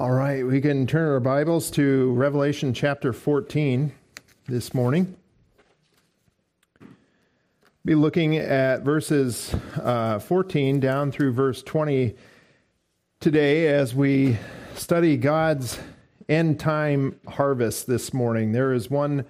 [0.00, 3.92] All right, we can turn our Bibles to Revelation chapter 14
[4.46, 5.14] this morning.
[7.84, 12.14] Be looking at verses uh, 14 down through verse 20
[13.20, 14.38] today as we
[14.74, 15.78] study God's
[16.30, 18.52] end time harvest this morning.
[18.52, 19.26] There is one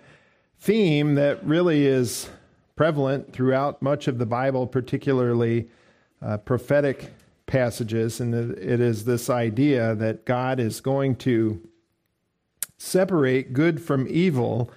[0.60, 2.30] theme that really is
[2.77, 5.68] prevalent throughout much of the Bible, particularly
[6.23, 7.12] uh, prophetic
[7.50, 11.60] passages, and it is this idea that God is going to
[12.78, 14.70] separate good from evil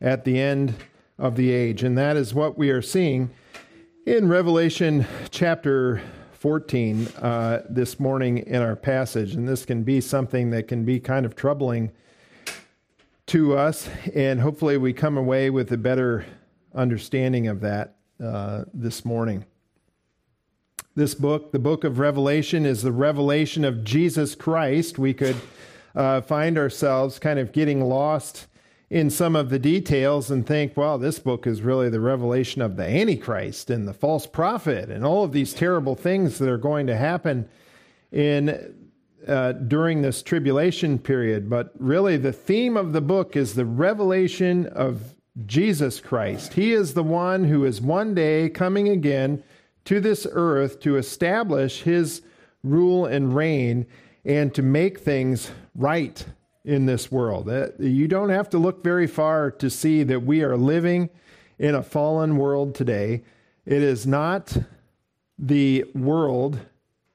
[0.00, 0.76] at the end
[1.18, 1.82] of the age.
[1.82, 3.30] And that is what we are seeing
[4.06, 6.00] in Revelation chapter
[6.34, 9.34] 14 uh, this morning in our passage.
[9.34, 11.90] And this can be something that can be kind of troubling
[13.26, 13.88] to us.
[14.14, 16.24] And hopefully, we come away with a better
[16.76, 19.44] understanding of that uh, this morning.
[20.96, 24.98] This book, the book of Revelation, is the revelation of Jesus Christ.
[24.98, 25.36] We could
[25.94, 28.48] uh, find ourselves kind of getting lost
[28.90, 32.74] in some of the details and think, well, this book is really the revelation of
[32.74, 36.88] the Antichrist and the false prophet and all of these terrible things that are going
[36.88, 37.48] to happen
[38.10, 38.74] in
[39.28, 41.48] uh, during this tribulation period.
[41.48, 45.14] But really, the theme of the book is the revelation of
[45.46, 46.54] Jesus Christ.
[46.54, 49.44] He is the one who is one day coming again
[49.84, 52.22] to this earth to establish his
[52.62, 53.86] rule and reign
[54.24, 56.24] and to make things right
[56.64, 57.50] in this world.
[57.78, 61.08] You don't have to look very far to see that we are living
[61.58, 63.22] in a fallen world today.
[63.64, 64.56] It is not
[65.38, 66.60] the world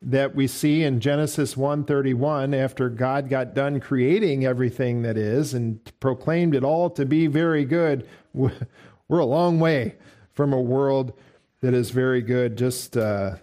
[0.02, 5.79] that we see in Genesis 1:31 after God got done creating everything that is and
[6.00, 8.07] proclaimed it all to be very good.
[8.34, 9.95] We're a long way
[10.31, 11.13] from a world
[11.66, 12.56] that is very good.
[12.56, 13.38] Just uh,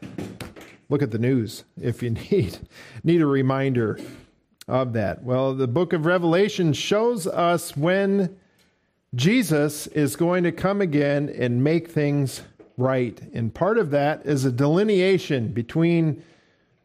[0.88, 2.56] look at the news if you need
[3.02, 3.98] need a reminder
[4.68, 5.24] of that.
[5.24, 8.36] Well, the book of Revelation shows us when
[9.16, 12.42] Jesus is going to come again and make things
[12.76, 13.20] right.
[13.34, 16.22] And part of that is a delineation between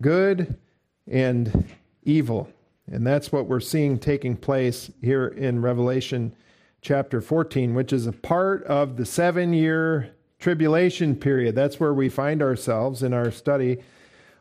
[0.01, 0.57] good
[1.05, 1.67] and
[2.01, 2.49] evil.
[2.91, 6.35] And that's what we're seeing taking place here in Revelation
[6.81, 11.55] chapter 14, which is a part of the seven year tribulation period.
[11.55, 13.77] That's where we find ourselves in our study,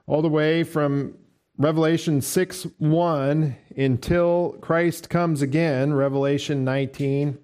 [0.06, 1.16] all the way from
[1.58, 7.38] Revelation 6 1 until Christ comes again, Revelation 19,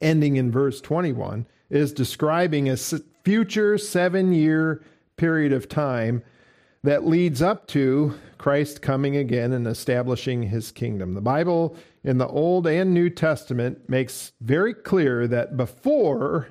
[0.00, 4.84] ending in verse 21, is describing a future seven year
[5.16, 6.22] period of time
[6.84, 11.14] that leads up to Christ coming again and establishing his kingdom.
[11.14, 16.48] The Bible in the Old and New Testament makes very clear that before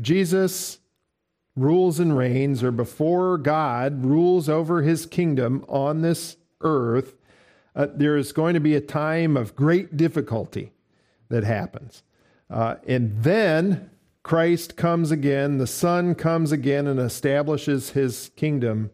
[0.00, 0.78] Jesus
[1.56, 7.16] rules and reigns, or before God rules over his kingdom on this earth,
[7.74, 10.72] uh, there is going to be a time of great difficulty
[11.28, 12.02] that happens.
[12.48, 13.90] Uh, and then
[14.22, 18.90] Christ comes again, the Son comes again and establishes his kingdom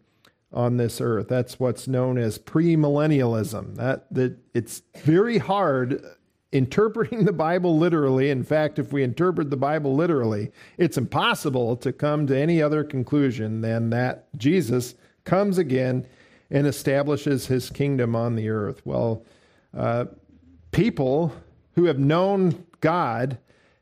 [0.51, 1.27] on this earth.
[1.27, 3.75] That's what's known as premillennialism.
[3.75, 6.03] That, that it's very hard
[6.53, 8.29] interpreting the Bible literally.
[8.29, 12.83] In fact, if we interpret the Bible literally, it's impossible to come to any other
[12.83, 14.93] conclusion than that Jesus
[15.25, 16.05] comes again
[16.51, 18.85] and establishes his kingdom on the earth.
[18.85, 19.25] Well,
[19.75, 20.05] uh,
[20.71, 21.33] people
[21.73, 23.39] who have known God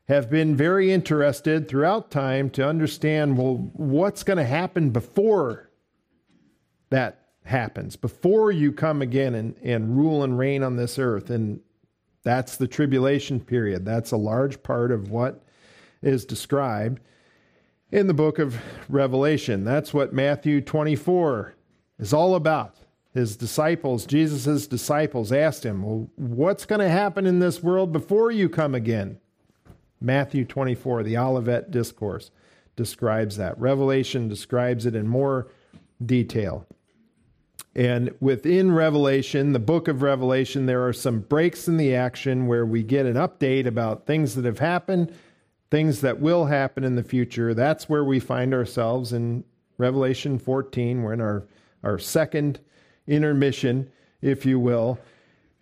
[0.08, 5.70] have been very interested throughout time to understand well, what's going to happen before
[6.88, 11.28] that happens, before you come again and, and rule and reign on this earth.
[11.28, 11.60] And
[12.22, 13.84] that's the tribulation period.
[13.84, 15.42] That's a large part of what
[16.02, 17.00] is described
[17.90, 19.64] in the book of Revelation.
[19.64, 21.54] That's what Matthew 24
[21.98, 22.76] is all about.
[23.14, 28.30] His disciples, Jesus' disciples, asked him, Well, what's going to happen in this world before
[28.30, 29.18] you come again?
[30.00, 32.30] Matthew 24, the Olivet Discourse,
[32.74, 33.58] describes that.
[33.58, 35.48] Revelation describes it in more
[36.04, 36.66] detail.
[37.74, 42.66] And within Revelation, the book of Revelation, there are some breaks in the action where
[42.66, 45.14] we get an update about things that have happened,
[45.70, 47.54] things that will happen in the future.
[47.54, 49.44] That's where we find ourselves in
[49.78, 51.02] Revelation 14.
[51.02, 51.46] We're in our,
[51.82, 52.60] our second
[53.06, 53.90] intermission,
[54.20, 54.98] if you will.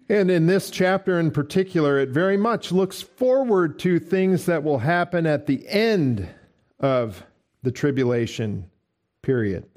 [0.09, 4.79] And in this chapter in particular, it very much looks forward to things that will
[4.79, 6.29] happen at the end
[6.81, 7.23] of
[7.63, 8.69] the tribulation
[9.23, 9.70] period.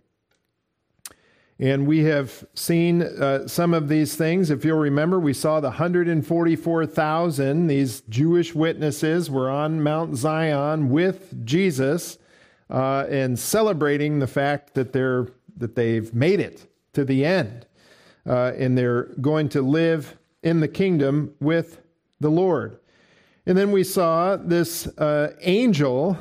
[1.60, 4.50] And we have seen uh, some of these things.
[4.50, 11.46] If you'll remember, we saw the 144,000, these Jewish witnesses were on Mount Zion with
[11.46, 12.18] Jesus
[12.70, 15.28] uh, and celebrating the fact that, they're,
[15.58, 17.66] that they've made it to the end.
[18.26, 21.82] uh, and they're going to live in the kingdom with
[22.20, 22.80] the Lord.
[23.46, 26.18] And then we saw this uh, angel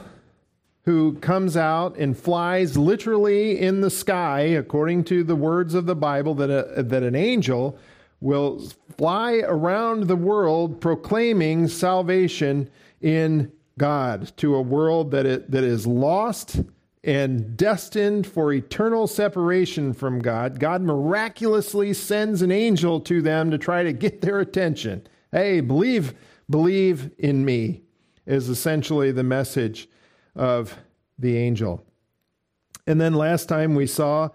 [0.85, 5.95] who comes out and flies literally in the sky, according to the words of the
[5.95, 7.79] Bible, that, a, that an angel
[8.21, 8.61] will
[8.97, 12.69] fly around the world proclaiming salvation
[13.01, 16.61] in God to a world that, it, that is lost
[17.05, 20.61] and destined for eternal separation from God.
[20.61, 25.05] God miraculously sends an angel to them to try to get their attention.
[25.33, 26.15] Hey, believe,
[26.49, 27.83] believe in me,
[28.25, 29.89] is essentially the message
[30.35, 30.77] of
[31.19, 31.85] the angel.
[32.87, 34.31] And then last time we saw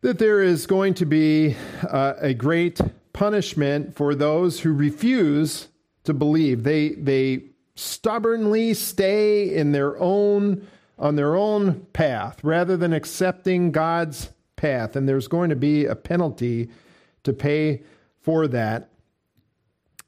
[0.00, 1.56] that there is going to be
[1.88, 2.80] uh, a great
[3.12, 5.68] punishment for those who refuse
[6.04, 6.62] to believe.
[6.64, 7.42] They, they
[7.74, 10.66] stubbornly stay in their own
[10.98, 15.94] on their own path rather than accepting God's path and there's going to be a
[15.94, 16.68] penalty
[17.22, 17.82] to pay
[18.20, 18.90] for that.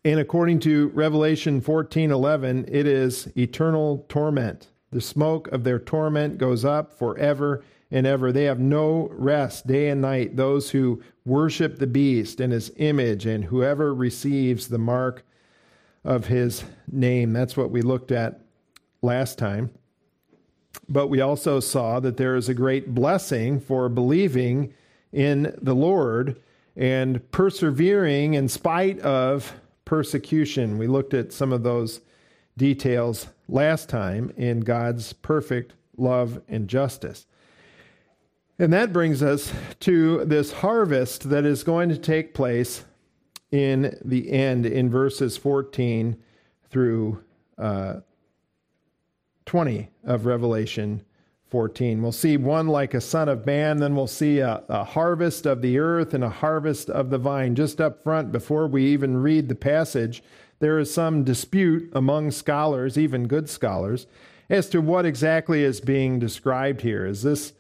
[0.05, 4.69] And according to Revelation 14:11, it is eternal torment.
[4.93, 8.33] The smoke of their torment goes up forever and ever.
[8.33, 13.27] They have no rest day and night, those who worship the beast and his image,
[13.27, 15.25] and whoever receives the mark
[16.05, 17.33] of his name.
[17.33, 18.41] That's what we looked at
[19.03, 19.71] last time.
[20.89, 24.73] But we also saw that there is a great blessing for believing
[25.13, 26.41] in the Lord
[26.77, 29.55] and persevering in spite of
[29.85, 30.79] persecution.
[30.79, 32.01] We looked at some of those
[32.61, 37.25] details last time in God's perfect love and justice.
[38.59, 42.85] And that brings us to this harvest that is going to take place
[43.51, 46.23] in the end in verses 14
[46.69, 47.25] through
[47.57, 48.01] uh,
[49.47, 51.03] 20 of Revelation
[51.49, 52.03] 14.
[52.03, 55.63] We'll see one like a son of man, then we'll see a, a, harvest of
[55.63, 57.55] the earth and a harvest of the vine.
[57.55, 60.23] Just up front, before we even read the passage,
[60.61, 64.07] there is some dispute among scholars, even good scholars,
[64.49, 67.07] as to what exactly is being described here.
[67.07, 67.55] Is this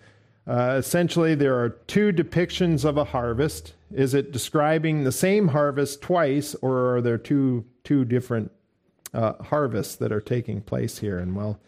[0.46, 3.74] uh, essentially there are two depictions of a harvest?
[3.92, 8.50] Is it describing the same harvest twice, or are there two two different
[9.14, 11.18] uh, harvests that are taking place here?
[11.18, 11.58] And well,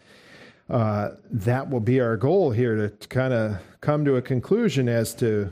[0.69, 4.87] uh, that will be our goal here to, to kind of come to a conclusion
[4.87, 5.51] as to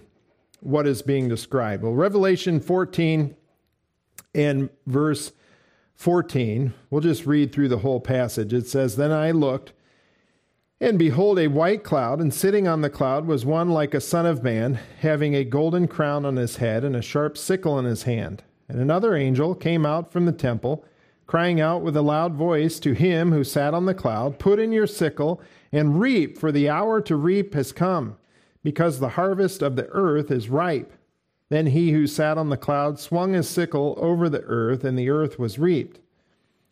[0.62, 1.81] what is being described.
[1.84, 3.36] Well, Revelation 14
[4.36, 5.31] and verse
[5.95, 8.53] 14, we'll just read through the whole passage.
[8.53, 9.73] It says, Then I looked,
[10.79, 14.25] and behold, a white cloud, and sitting on the cloud was one like a son
[14.25, 18.03] of man, having a golden crown on his head and a sharp sickle in his
[18.03, 18.43] hand.
[18.67, 20.83] And another angel came out from the temple
[21.31, 24.73] crying out with a loud voice to him who sat on the cloud, Put in
[24.73, 25.41] your sickle
[25.71, 28.17] and reap, for the hour to reap has come,
[28.63, 30.91] because the harvest of the earth is ripe.
[31.51, 35.09] Then he who sat on the cloud swung his sickle over the earth, and the
[35.09, 36.00] earth was reaped.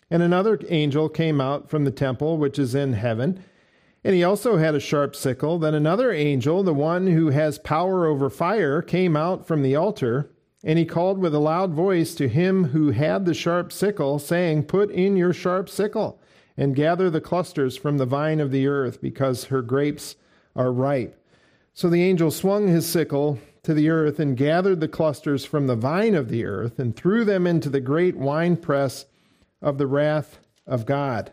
[0.10, 3.44] And another angel came out from the temple which is in heaven,
[4.06, 5.60] and he also had a sharp sickle.
[5.60, 10.32] Then another angel, the one who has power over fire, came out from the altar
[10.64, 14.64] and he called with a loud voice to him who had the sharp sickle, saying,
[14.64, 16.22] Put in your sharp sickle,
[16.56, 20.16] and gather the clusters from the vine of the earth, because her grapes
[20.56, 21.22] are ripe.
[21.74, 25.76] So the angel swung his sickle to the earth, and gathered the clusters from the
[25.76, 29.06] vine of the earth, and threw them into the great winepress
[29.62, 31.32] of the wrath of God.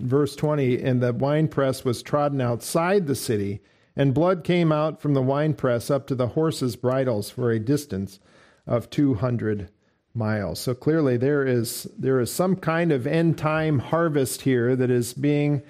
[0.00, 3.60] Verse 20 And the winepress was trodden outside the city
[3.96, 8.18] and blood came out from the winepress up to the horses' bridles for a distance
[8.66, 9.68] of 200
[10.14, 10.60] miles.
[10.60, 15.12] So clearly there is there is some kind of end time harvest here that is
[15.14, 15.62] being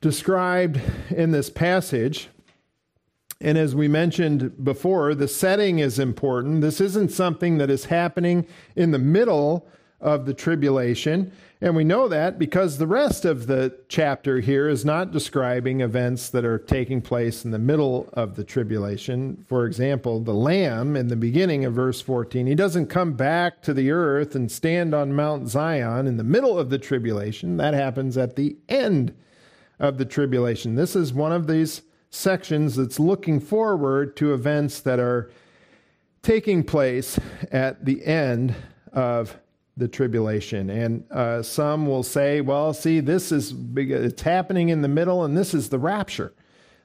[0.00, 2.28] described in this passage.
[3.40, 6.62] And as we mentioned before, the setting is important.
[6.62, 9.68] This isn't something that is happening in the middle
[10.00, 11.32] of the tribulation.
[11.60, 16.28] And we know that because the rest of the chapter here is not describing events
[16.30, 19.42] that are taking place in the middle of the tribulation.
[19.48, 23.72] For example, the Lamb in the beginning of verse 14, he doesn't come back to
[23.72, 27.56] the earth and stand on Mount Zion in the middle of the tribulation.
[27.56, 29.14] That happens at the end
[29.78, 30.74] of the tribulation.
[30.74, 35.30] This is one of these sections that's looking forward to events that are
[36.22, 37.18] taking place
[37.52, 38.54] at the end
[38.92, 39.36] of
[39.76, 40.70] the tribulation.
[40.70, 45.36] And uh, some will say, well, see, this is it's happening in the middle, and
[45.36, 46.32] this is the rapture.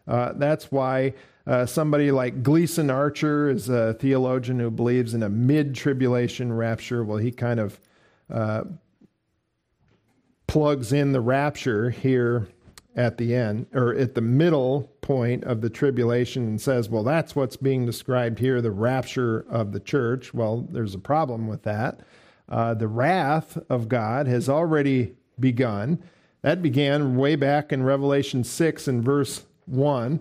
[0.08, 1.14] Uh, that's why
[1.48, 7.04] uh, somebody like Gleason Archer is a theologian who believes in a mid tribulation rapture.
[7.04, 7.80] Well, he kind of
[8.30, 8.64] uh,
[10.48, 12.48] plugs in the rapture here
[12.96, 17.36] at the end or at the middle point of the tribulation and says, well, that's
[17.36, 20.34] what's being described here the rapture of the church.
[20.34, 22.02] Well, there's a problem with that.
[22.50, 26.04] Uh, the wrath of God has already begun.
[26.42, 30.20] That began way back in Revelation 6 and verse 1.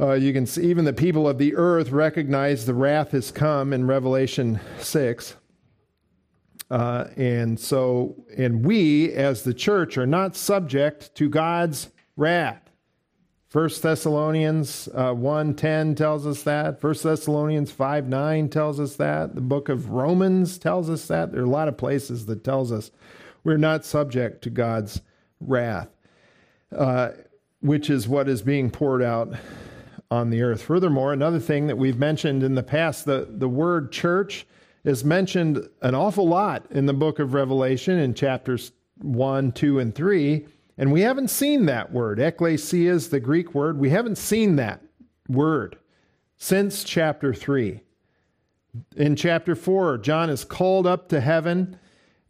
[0.00, 3.72] Uh, you can see even the people of the earth recognize the wrath has come
[3.72, 5.36] in Revelation 6.
[6.70, 12.68] Uh, and so, and we as the church are not subject to God's wrath.
[13.48, 16.82] First Thessalonians uh, 1.10 tells us that.
[16.82, 19.34] First Thessalonians 5.9 tells us that.
[19.34, 21.32] The book of Romans tells us that.
[21.32, 22.90] There are a lot of places that tells us
[23.44, 25.00] we're not subject to God's
[25.40, 25.88] wrath,
[26.76, 27.10] uh,
[27.62, 29.32] which is what is being poured out
[30.10, 30.60] on the earth.
[30.60, 34.46] Furthermore, another thing that we've mentioned in the past, the, the word church
[34.84, 39.94] is mentioned an awful lot in the book of Revelation in chapters 1, 2, and
[39.94, 40.46] 3.
[40.76, 42.18] And we haven't seen that word.
[42.18, 43.78] Ekklesia is the Greek word.
[43.78, 44.80] We haven't seen that
[45.28, 45.76] word
[46.36, 47.80] since chapter 3.
[48.96, 51.78] In chapter 4, John is called up to heaven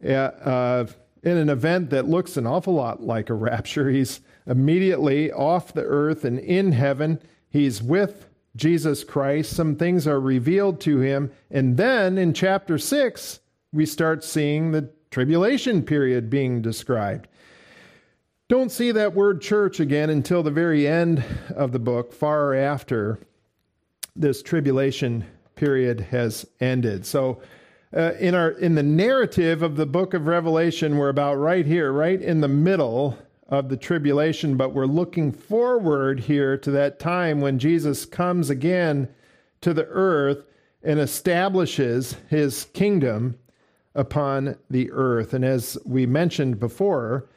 [0.03, 0.87] uh, uh,
[1.21, 3.89] in an event that looks an awful lot like a rapture.
[3.91, 7.21] He's immediately off the earth and in heaven.
[7.49, 8.28] He's with
[8.59, 9.55] Jesus Christ.
[9.55, 11.31] Some things are revealed to him.
[11.49, 13.39] And then in chapter 6,
[13.71, 17.27] we start seeing the tribulation period being described.
[18.49, 21.23] Don't see that word church again until the very end
[21.55, 23.19] of the book, far after
[24.15, 25.23] this tribulation
[25.55, 27.05] period has ended.
[27.05, 27.41] So,
[27.95, 31.91] uh, in our in the narrative of the book of Revelation, we're about right here,
[31.91, 33.17] right in the middle
[33.49, 39.09] of the tribulation, but we're looking forward here to that time when Jesus comes again
[39.61, 40.45] to the earth
[40.83, 43.37] and establishes his kingdom
[43.95, 45.33] upon the earth.
[45.33, 47.27] And as we mentioned before,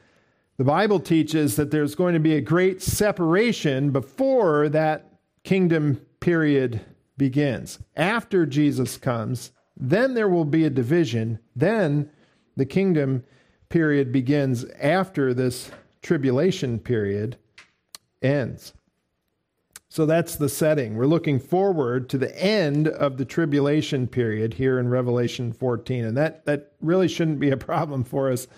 [0.59, 6.83] the Bible teaches that there's going to be a great separation before that kingdom period
[7.17, 7.79] begins.
[7.97, 11.39] After Jesus comes, then there will be a division.
[11.57, 12.11] Then
[12.57, 13.25] the kingdom
[13.71, 15.71] period begins after this
[16.03, 17.37] tribulation period
[18.21, 18.73] ends.
[19.89, 20.97] So that's the setting.
[20.97, 26.07] We're looking forward to the end of the tribulation period here in Revelation 14.
[26.07, 28.49] And that, that really shouldn't be a problem for us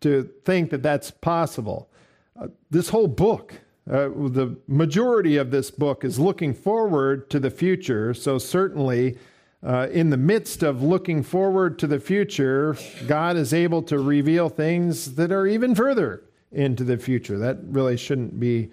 [0.00, 1.88] to think that that's possible.
[2.34, 3.54] Uh, this whole book,
[3.88, 8.12] uh, the majority of this book is looking forward to the future.
[8.12, 9.18] So, certainly,
[9.62, 14.48] uh, in the midst of looking forward to the future, God is able to reveal
[14.48, 17.38] things that are even further into the future.
[17.38, 18.70] That really shouldn't be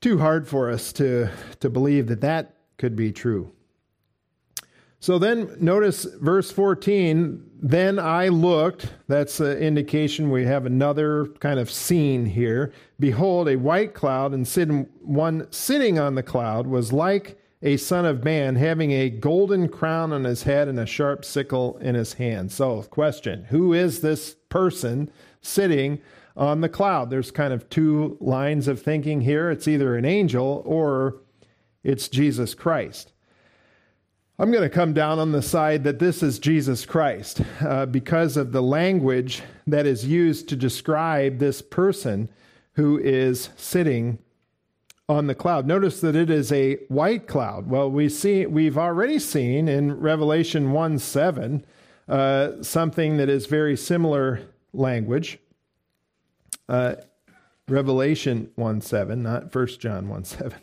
[0.00, 1.28] too hard for us to,
[1.60, 3.52] to believe that that could be true.
[4.98, 11.60] So then notice verse 14, then I looked, that's an indication we have another kind
[11.60, 12.72] of scene here.
[12.98, 18.04] Behold, a white cloud, and sitting, one sitting on the cloud was like a son
[18.04, 22.14] of man, having a golden crown on his head and a sharp sickle in his
[22.14, 22.52] hand.
[22.52, 26.00] So, question Who is this person sitting
[26.36, 27.10] on the cloud?
[27.10, 29.50] There's kind of two lines of thinking here.
[29.50, 31.20] It's either an angel or
[31.82, 33.12] it's Jesus Christ.
[34.38, 38.36] I'm going to come down on the side that this is Jesus Christ uh, because
[38.36, 42.28] of the language that is used to describe this person
[42.72, 44.18] who is sitting
[45.08, 45.66] on the cloud.
[45.66, 47.70] Notice that it is a white cloud.
[47.70, 51.64] Well, we see we've already seen in Revelation 1 7
[52.08, 54.42] uh, something that is very similar
[54.74, 55.38] language.
[56.68, 56.96] Uh,
[57.68, 60.54] Revelation 1 7, not 1 John 1 7.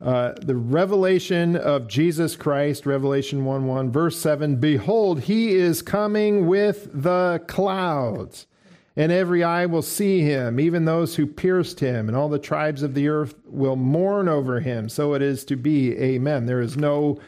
[0.00, 6.46] Uh, the revelation of Jesus Christ, Revelation 1 1, verse 7 Behold, he is coming
[6.46, 8.46] with the clouds,
[8.94, 12.84] and every eye will see him, even those who pierced him, and all the tribes
[12.84, 14.88] of the earth will mourn over him.
[14.88, 15.96] So it is to be.
[15.98, 16.46] Amen.
[16.46, 17.18] There is no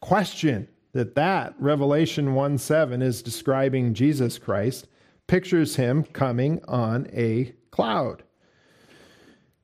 [0.00, 4.86] question that that Revelation 1 7 is describing Jesus Christ,
[5.26, 8.22] pictures him coming on a cloud.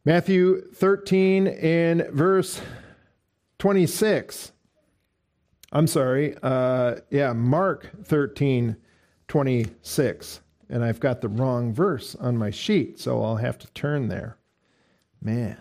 [0.05, 2.61] Matthew 13 and verse
[3.59, 4.53] 26.
[5.73, 6.37] I'm sorry.
[6.43, 8.77] Uh, yeah, Mark 13,
[9.29, 10.41] 26.
[10.69, 14.37] And I've got the wrong verse on my sheet, so I'll have to turn there.
[15.23, 15.57] Man,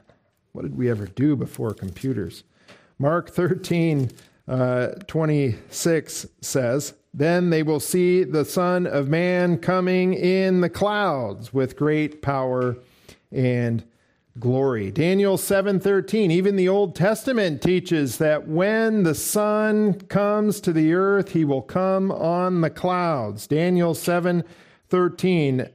[0.52, 2.44] what did we ever do before computers?
[3.00, 4.12] Mark 13,
[4.50, 11.54] uh, 26 says, Then they will see the Son of Man coming in the clouds
[11.54, 12.78] with great power
[13.32, 13.84] and
[14.40, 14.92] glory.
[14.92, 21.34] Daniel 7:13, even the Old Testament teaches that when the son comes to the earth,
[21.34, 23.46] he will come on the clouds.
[23.46, 25.68] Daniel 7:13,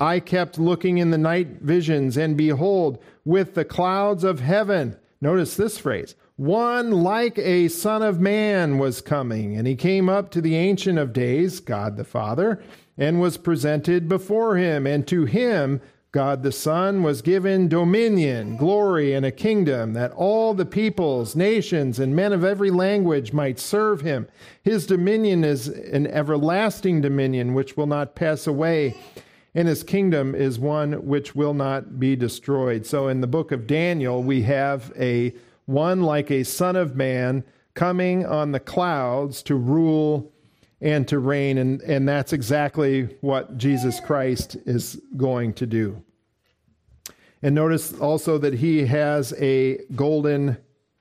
[0.00, 5.54] I kept looking in the night visions, and behold, with the clouds of heaven, notice
[5.54, 10.40] this phrase, one like a Son of Man was coming, and he came up to
[10.40, 12.62] the Ancient of Days, God the Father,
[12.96, 15.82] and was presented before him, and to him
[16.12, 21.98] God the Son was given dominion, glory, and a kingdom that all the peoples, nations,
[21.98, 24.26] and men of every language might serve him.
[24.62, 28.96] His dominion is an everlasting dominion which will not pass away,
[29.54, 32.86] and his kingdom is one which will not be destroyed.
[32.86, 35.34] So in the book of Daniel, we have a
[35.70, 40.32] one like a son of man coming on the clouds to rule
[40.80, 41.58] and to reign.
[41.58, 46.02] And, and that's exactly what Jesus Christ is going to do.
[47.42, 50.58] And notice also that he has a golden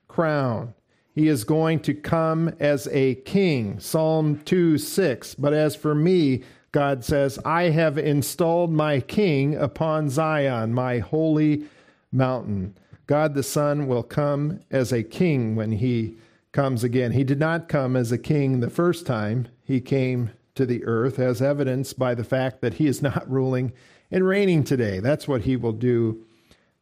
[0.08, 0.74] crown.
[1.14, 3.80] He is going to come as a king.
[3.80, 5.36] Psalm 2 6.
[5.36, 11.66] But as for me, God says, I have installed my king upon Zion, my holy
[12.12, 12.76] mountain.
[13.10, 16.14] God the Son will come as a king when he
[16.52, 17.14] comes again.
[17.14, 21.18] He did not come as a king the first time he came to the earth,
[21.18, 23.74] as evidenced by the fact that he is not ruling
[24.12, 25.00] and reigning today.
[25.00, 26.24] That's what he will do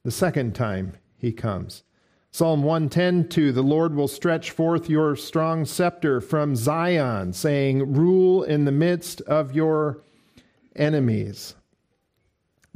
[0.04, 1.84] the second time he comes.
[2.30, 8.44] Psalm 110 2 The Lord will stretch forth your strong scepter from Zion, saying, Rule
[8.44, 10.04] in the midst of your
[10.76, 11.56] enemies.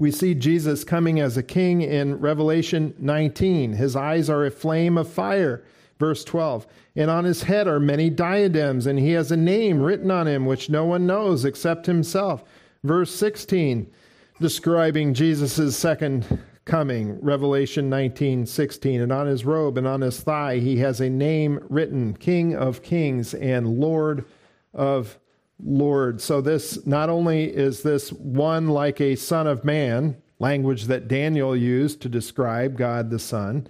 [0.01, 3.73] We see Jesus coming as a king in Revelation 19.
[3.73, 5.63] His eyes are a flame of fire.
[5.99, 6.65] Verse 12.
[6.95, 10.47] And on his head are many diadems, and he has a name written on him
[10.47, 12.43] which no one knows except himself.
[12.83, 13.91] Verse 16,
[14.39, 16.25] describing Jesus' second
[16.65, 17.21] coming.
[17.21, 19.01] Revelation 19, 16.
[19.01, 22.81] And on his robe and on his thigh he has a name written King of
[22.81, 24.25] Kings and Lord
[24.73, 25.19] of
[25.63, 26.21] Lord.
[26.21, 31.55] So this not only is this one like a son of man, language that Daniel
[31.55, 33.67] used to describe God the Son,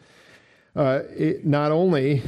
[0.76, 2.24] uh, it, not only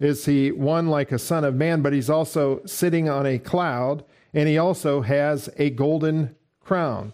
[0.00, 4.04] is he one like a son of man, but he's also sitting on a cloud,
[4.34, 7.12] and he also has a golden crown,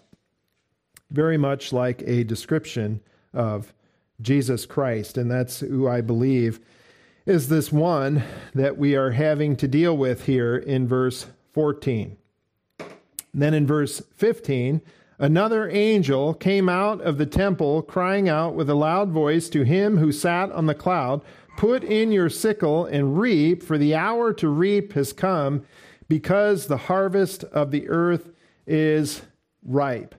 [1.11, 3.01] very much like a description
[3.33, 3.73] of
[4.21, 5.17] Jesus Christ.
[5.17, 6.59] And that's who I believe
[7.25, 12.17] is this one that we are having to deal with here in verse 14.
[12.79, 14.81] And then in verse 15,
[15.17, 19.97] Another angel came out of the temple, crying out with a loud voice to him
[19.97, 21.21] who sat on the cloud
[21.55, 25.63] Put in your sickle and reap, for the hour to reap has come,
[26.09, 28.29] because the harvest of the earth
[28.67, 29.21] is
[29.63, 30.15] ripe.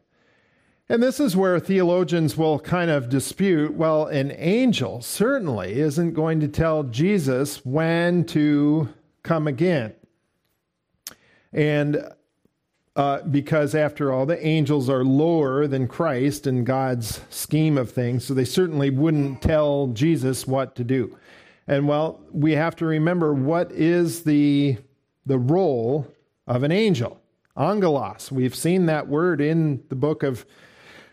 [0.89, 6.41] And this is where theologians will kind of dispute well, an angel certainly isn't going
[6.41, 8.89] to tell Jesus when to
[9.23, 9.93] come again.
[11.57, 12.07] And
[12.95, 18.25] uh, because after all, the angels are lower than Christ in God's scheme of things,
[18.25, 21.19] so they certainly wouldn't tell Jesus what to do.
[21.67, 24.79] And well, we have to remember what is the
[25.27, 26.07] the role
[26.47, 27.21] of an angel,
[27.57, 28.31] angelos.
[28.31, 30.47] We've seen that word in the book of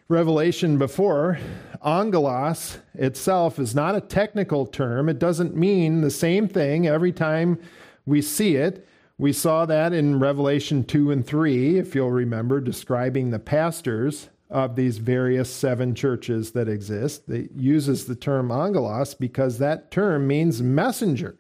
[0.07, 1.39] Revelation before.
[1.83, 5.09] Angelos itself is not a technical term.
[5.09, 7.59] It doesn't mean the same thing every time
[8.05, 8.87] we see it.
[9.23, 14.75] We saw that in Revelation 2 and 3, if you'll remember, describing the pastors of
[14.75, 17.29] these various seven churches that exist.
[17.29, 21.37] It uses the term angelos because that term means messenger.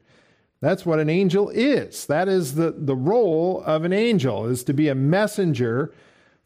[0.61, 2.05] That's what an angel is.
[2.05, 5.93] That is the, the role of an angel, is to be a messenger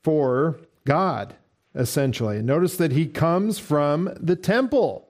[0.02, 1.36] for God,
[1.76, 2.42] essentially.
[2.42, 5.08] Notice that he comes from the temple,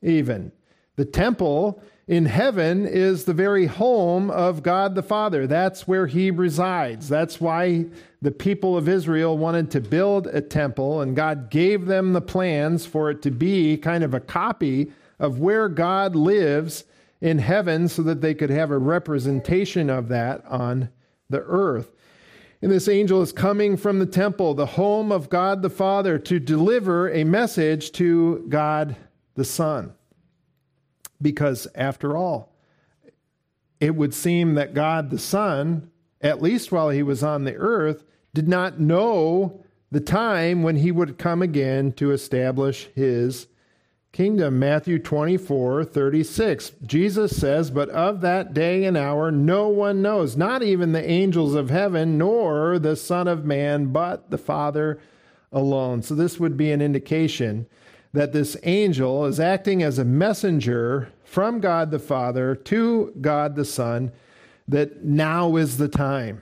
[0.00, 0.52] even.
[0.94, 5.46] The temple in heaven is the very home of God the Father.
[5.46, 7.08] That's where he resides.
[7.08, 7.86] That's why
[8.22, 12.86] the people of Israel wanted to build a temple, and God gave them the plans
[12.86, 16.84] for it to be kind of a copy of where God lives
[17.20, 20.90] in heaven so that they could have a representation of that on
[21.28, 21.90] the earth.
[22.62, 26.38] And this angel is coming from the temple, the home of God the Father, to
[26.38, 28.96] deliver a message to God
[29.34, 29.92] the Son.
[31.20, 32.52] Because after all,
[33.80, 38.04] it would seem that God the Son, at least while he was on the earth,
[38.34, 43.46] did not know the time when he would come again to establish his
[44.12, 44.58] kingdom.
[44.58, 46.72] Matthew 24, 36.
[46.84, 51.54] Jesus says, But of that day and hour no one knows, not even the angels
[51.54, 54.98] of heaven, nor the Son of Man, but the Father
[55.52, 56.02] alone.
[56.02, 57.66] So this would be an indication
[58.16, 63.64] that this angel is acting as a messenger from God the Father to God the
[63.64, 64.10] Son,
[64.66, 66.40] that now is the time.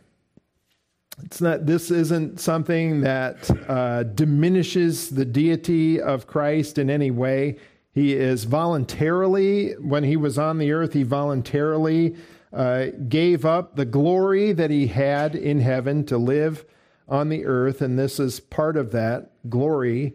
[1.24, 7.56] it's not, this isn't something that uh, diminishes the deity of Christ in any way.
[7.92, 12.14] He is voluntarily, when he was on the earth, he voluntarily
[12.52, 16.64] uh, gave up the glory that he had in heaven to live
[17.08, 17.82] on the earth.
[17.82, 20.14] And this is part of that glory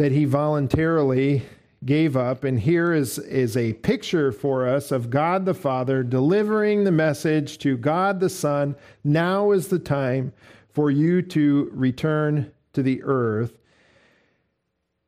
[0.00, 1.42] that he voluntarily
[1.84, 2.42] gave up.
[2.44, 7.58] And here is, is a picture for us of God the Father delivering the message
[7.58, 8.76] to God the Son.
[9.04, 10.32] Now is the time
[10.70, 13.58] for you to return to the earth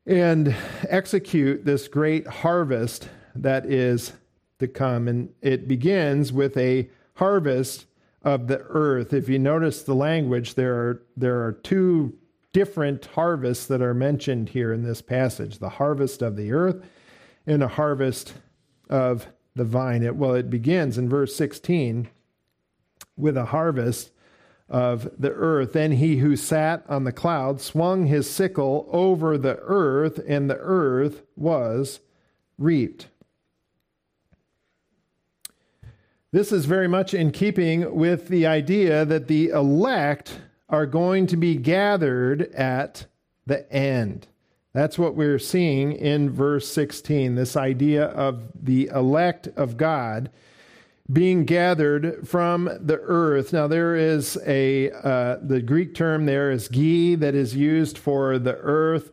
[0.05, 0.55] and
[0.87, 4.13] execute this great harvest that is
[4.59, 5.07] to come.
[5.07, 7.87] And it begins with a harvest
[8.21, 9.11] of the earth.
[9.11, 12.13] If you notice the language, there are, there are two
[12.53, 16.83] different harvests that are mentioned here in this passage the harvest of the earth
[17.45, 18.33] and a harvest
[18.89, 20.03] of the vine.
[20.03, 22.07] It, well, it begins in verse 16
[23.17, 24.11] with a harvest
[24.69, 25.73] of the earth.
[25.73, 30.57] Then he who sat on the cloud swung his sickle over the earth, and the
[30.57, 31.99] earth was
[32.57, 33.07] reaped.
[36.31, 40.39] This is very much in keeping with the idea that the elect
[40.73, 43.05] are going to be gathered at
[43.45, 44.25] the end.
[44.73, 50.31] That's what we're seeing in verse 16 this idea of the elect of God
[51.11, 53.53] being gathered from the earth.
[53.53, 58.39] Now, there is a, uh, the Greek term there is gi that is used for
[58.39, 59.11] the earth.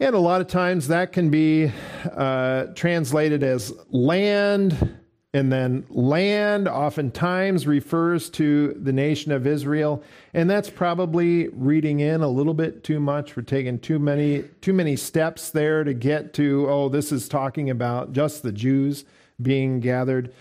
[0.00, 1.70] And a lot of times that can be
[2.10, 5.00] uh, translated as land
[5.36, 12.22] and then land oftentimes refers to the nation of Israel, and that's probably reading in
[12.22, 13.36] a little bit too much.
[13.36, 17.68] We're taking too many too many steps there to get to oh, this is talking
[17.68, 19.04] about just the Jews
[19.42, 20.32] being gathered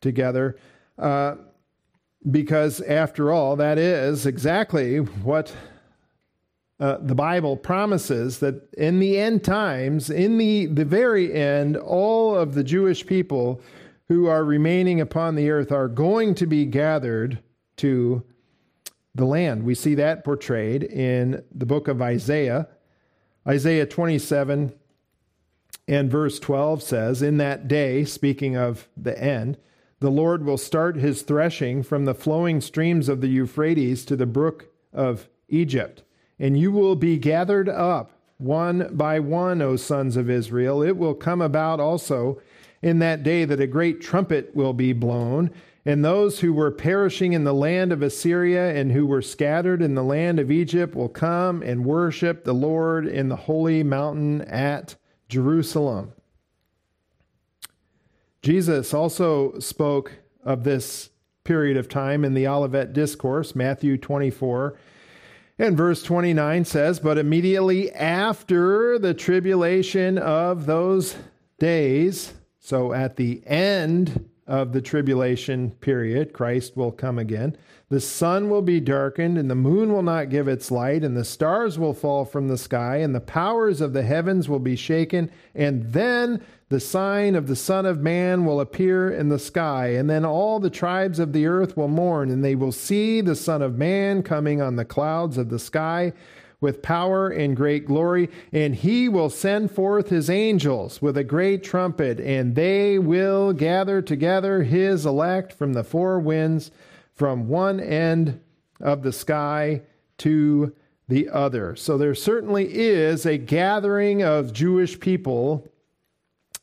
[0.00, 0.56] together.
[0.98, 1.36] Uh,
[2.28, 5.54] because after all, that is exactly what
[6.80, 12.34] uh, the Bible promises that in the end times, in the, the very end, all
[12.34, 13.60] of the Jewish people
[14.10, 17.38] who are remaining upon the earth are going to be gathered
[17.76, 18.24] to
[19.14, 19.62] the land.
[19.62, 22.66] We see that portrayed in the book of Isaiah.
[23.46, 24.72] Isaiah 27
[25.86, 29.58] and verse 12 says, In that day, speaking of the end,
[30.00, 34.26] the Lord will start his threshing from the flowing streams of the Euphrates to the
[34.26, 36.02] brook of Egypt.
[36.36, 40.82] And you will be gathered up one by one, O sons of Israel.
[40.82, 42.40] It will come about also
[42.82, 45.50] in that day that a great trumpet will be blown,
[45.84, 49.94] and those who were perishing in the land of Assyria and who were scattered in
[49.94, 54.96] the land of Egypt will come and worship the Lord in the holy mountain at
[55.28, 56.12] Jerusalem.
[58.42, 60.12] Jesus also spoke
[60.44, 61.10] of this
[61.44, 64.78] period of time in the Olivet Discourse, Matthew 24.
[65.58, 71.16] And verse 29 says, But immediately after the tribulation of those
[71.58, 77.56] days, so at the end of the tribulation period, Christ will come again.
[77.88, 81.24] The sun will be darkened, and the moon will not give its light, and the
[81.24, 85.30] stars will fall from the sky, and the powers of the heavens will be shaken.
[85.54, 90.10] And then the sign of the Son of Man will appear in the sky, and
[90.10, 93.62] then all the tribes of the earth will mourn, and they will see the Son
[93.62, 96.12] of Man coming on the clouds of the sky
[96.60, 101.64] with power and great glory, and he will send forth his angels with a great
[101.64, 106.70] trumpet, and they will gather together his elect from the four winds,
[107.14, 108.40] from one end
[108.80, 109.82] of the sky
[110.18, 110.74] to
[111.08, 111.74] the other.
[111.76, 115.66] So there certainly is a gathering of Jewish people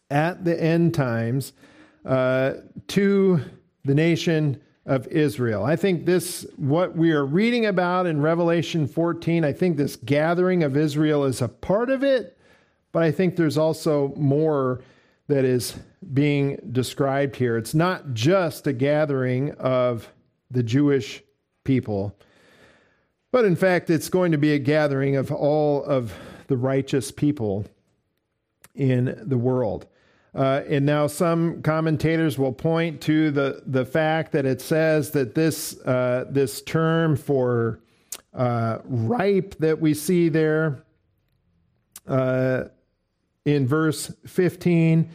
[0.09, 1.53] at the end times
[2.05, 2.53] uh,
[2.87, 3.41] to
[3.83, 5.65] the nation of Israel.
[5.65, 10.63] I think this, what we are reading about in Revelation 14, I think this gathering
[10.63, 12.37] of Israel is a part of it,
[12.93, 14.81] but I think there's also more
[15.27, 15.77] that is
[16.13, 17.57] being described here.
[17.57, 20.07] It's not just a gathering of
[20.49, 21.21] the Jewish
[21.65, 22.17] people,
[23.29, 26.13] but in fact, it's going to be a gathering of all of
[26.47, 27.65] the righteous people
[28.73, 29.85] in the world.
[30.37, 35.33] Uh, and now some commentators will point to the, the fact that it says that
[35.33, 37.79] this, uh, this term for
[38.35, 40.83] uh, ripe that we see there
[42.07, 42.65] uh,
[43.45, 45.09] in verse 15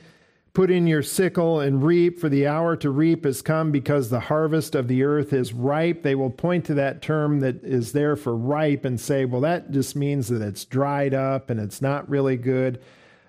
[0.54, 4.20] put in your sickle and reap, for the hour to reap has come because the
[4.20, 6.02] harvest of the earth is ripe.
[6.02, 9.70] They will point to that term that is there for ripe and say, well, that
[9.70, 12.82] just means that it's dried up and it's not really good.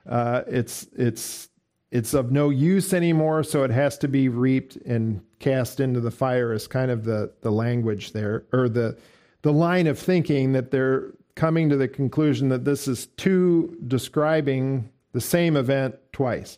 [0.10, 1.48] Uh, it's, it's
[1.94, 6.10] it's of no use anymore, so it has to be reaped and cast into the
[6.10, 8.98] fire is kind of the, the language there, or the
[9.44, 14.90] the line of thinking that they're coming to the conclusion that this is two describing
[15.12, 16.58] the same event twice.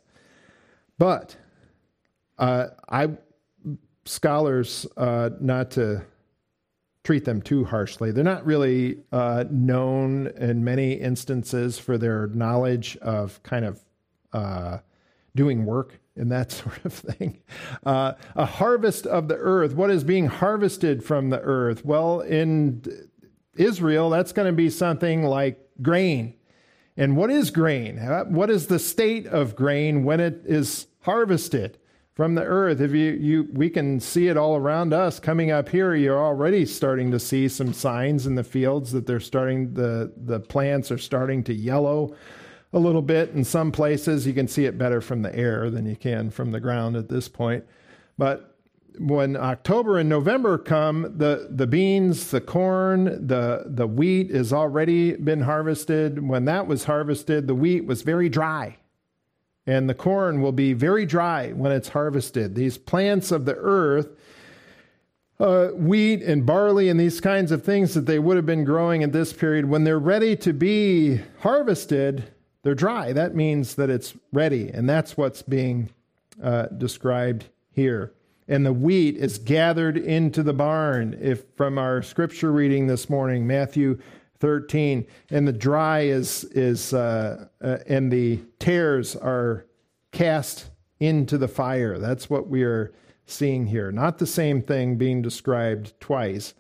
[0.98, 1.36] But
[2.38, 3.10] uh, I
[4.06, 6.06] scholars uh, not to
[7.04, 8.12] treat them too harshly.
[8.12, 13.82] They're not really uh, known in many instances for their knowledge of kind of
[14.32, 14.78] uh,
[15.36, 17.42] doing work and that sort of thing.
[17.86, 19.76] Uh, a harvest of the earth.
[19.76, 21.86] What is being harvested from the earth?
[21.86, 22.84] Well, in
[23.56, 26.36] Israel, that's going to be something like grain.
[26.98, 27.98] And what is grain?
[28.30, 31.78] What is the state of grain when it is harvested
[32.14, 32.80] from the earth?
[32.80, 36.66] If you, you we can see it all around us coming up here, you're already
[36.66, 40.98] starting to see some signs in the fields that they're starting the the plants are
[40.98, 42.16] starting to yellow
[42.74, 44.28] a little bit in some places.
[44.28, 47.10] You can see it better from the air than you can from the ground at
[47.10, 47.64] this point.
[48.18, 48.56] But
[48.98, 55.14] when October and November come, the, the beans, the corn, the, the wheat has already
[55.14, 56.28] been harvested.
[56.28, 58.78] When that was harvested, the wheat was very dry.
[59.68, 62.56] And the corn will be very dry when it's harvested.
[62.56, 64.10] These plants of the earth,
[65.40, 69.04] uh, wheat and barley and these kinds of things that they would have been growing
[69.04, 72.32] at this period, when they're ready to be harvested,
[72.66, 73.14] they're dry.
[73.14, 75.92] That means that it's ready, and that's what's being
[76.42, 78.12] uh, described here.
[78.48, 81.16] And the wheat is gathered into the barn.
[81.22, 84.00] If from our scripture reading this morning, Matthew
[84.40, 89.68] 13, and the dry is is uh, uh, and the tares are
[90.12, 92.00] cast into the fire.
[92.00, 92.92] That's what we are
[93.28, 93.92] seeing here.
[93.92, 96.56] Not the same thing being described twice,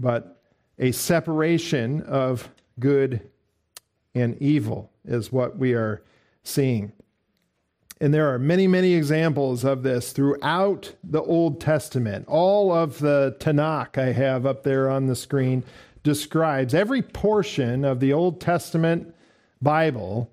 [0.00, 0.40] but
[0.78, 2.48] a separation of
[2.80, 3.28] good
[4.14, 6.02] and evil is what we are
[6.42, 6.92] seeing.
[8.00, 12.26] And there are many, many examples of this throughout the Old Testament.
[12.26, 15.62] All of the Tanakh I have up there on the screen
[16.02, 19.14] describes every portion of the Old Testament
[19.60, 20.30] Bible,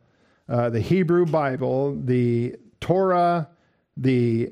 [0.48, 3.50] uh, the Hebrew Bible, the Torah,
[3.96, 4.52] the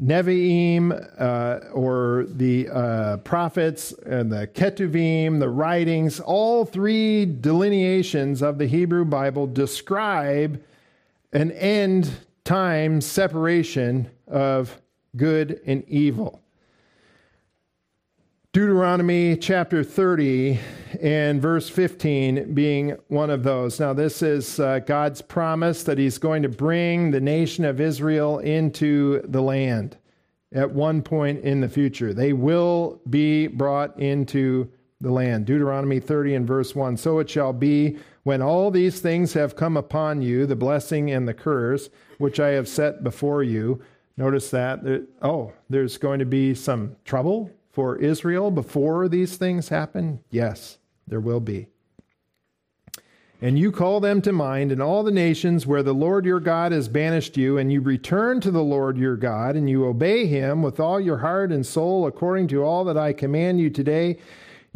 [0.00, 8.58] Nevi'im, uh, or the uh, prophets, and the Ketuvim, the writings, all three delineations of
[8.58, 10.60] the Hebrew Bible describe
[11.32, 12.10] an end
[12.44, 14.80] time separation of
[15.16, 16.43] good and evil.
[18.54, 20.60] Deuteronomy chapter 30
[21.02, 23.80] and verse 15 being one of those.
[23.80, 28.38] Now, this is uh, God's promise that He's going to bring the nation of Israel
[28.38, 29.96] into the land
[30.52, 32.14] at one point in the future.
[32.14, 35.46] They will be brought into the land.
[35.46, 39.76] Deuteronomy 30 and verse 1 So it shall be when all these things have come
[39.76, 43.82] upon you, the blessing and the curse, which I have set before you.
[44.16, 45.08] Notice that.
[45.22, 50.20] Oh, there's going to be some trouble for Israel before these things happen?
[50.30, 51.66] Yes, there will be.
[53.42, 56.72] And you call them to mind in all the nations where the Lord your God
[56.72, 60.62] has banished you, and you return to the Lord your God, and you obey him
[60.62, 64.18] with all your heart and soul according to all that I command you today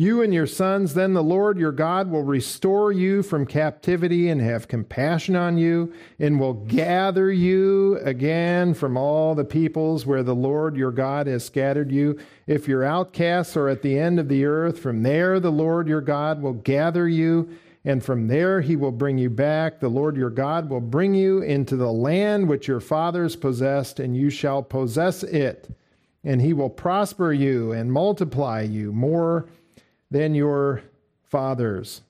[0.01, 4.41] you and your sons, then the Lord your God will restore you from captivity and
[4.41, 10.37] have compassion on you, and will gather you again from all the peoples where the
[10.37, 12.17] Lord your God has scattered you.
[12.47, 16.01] If your outcasts are at the end of the earth, from there the Lord your
[16.01, 17.49] God will gather you,
[17.85, 19.81] and from there he will bring you back.
[19.81, 24.17] The Lord your God will bring you into the land which your fathers possessed, and
[24.17, 25.75] you shall possess it.
[26.23, 29.49] And he will prosper you and multiply you more
[30.11, 30.83] than your
[31.25, 32.03] fathers.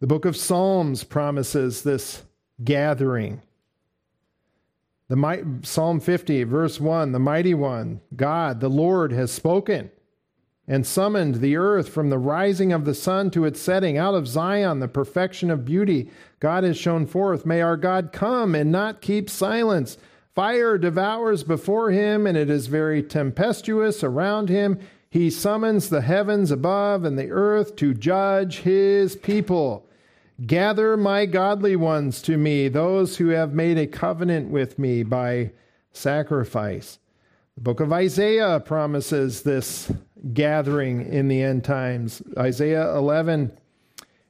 [0.00, 2.22] The book of Psalms promises this
[2.62, 3.40] gathering.
[5.08, 9.90] The Psalm 50, verse 1 The mighty one, God, the Lord, has spoken
[10.66, 13.98] and summoned the earth from the rising of the sun to its setting.
[13.98, 16.10] Out of Zion, the perfection of beauty,
[16.40, 17.44] God has shown forth.
[17.44, 19.98] May our God come and not keep silence.
[20.34, 24.80] Fire devours before him, and it is very tempestuous around him.
[25.14, 29.86] He summons the heavens above and the earth to judge his people.
[30.44, 35.52] Gather my godly ones to me, those who have made a covenant with me by
[35.92, 36.98] sacrifice.
[37.54, 39.92] The book of Isaiah promises this
[40.32, 42.20] gathering in the end times.
[42.36, 43.56] Isaiah 11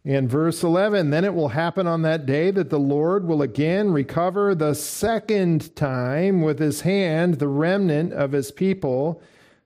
[0.04, 3.90] and verse 11 Then it will happen on that day that the Lord will again
[3.90, 9.22] recover the second time with his hand the remnant of his people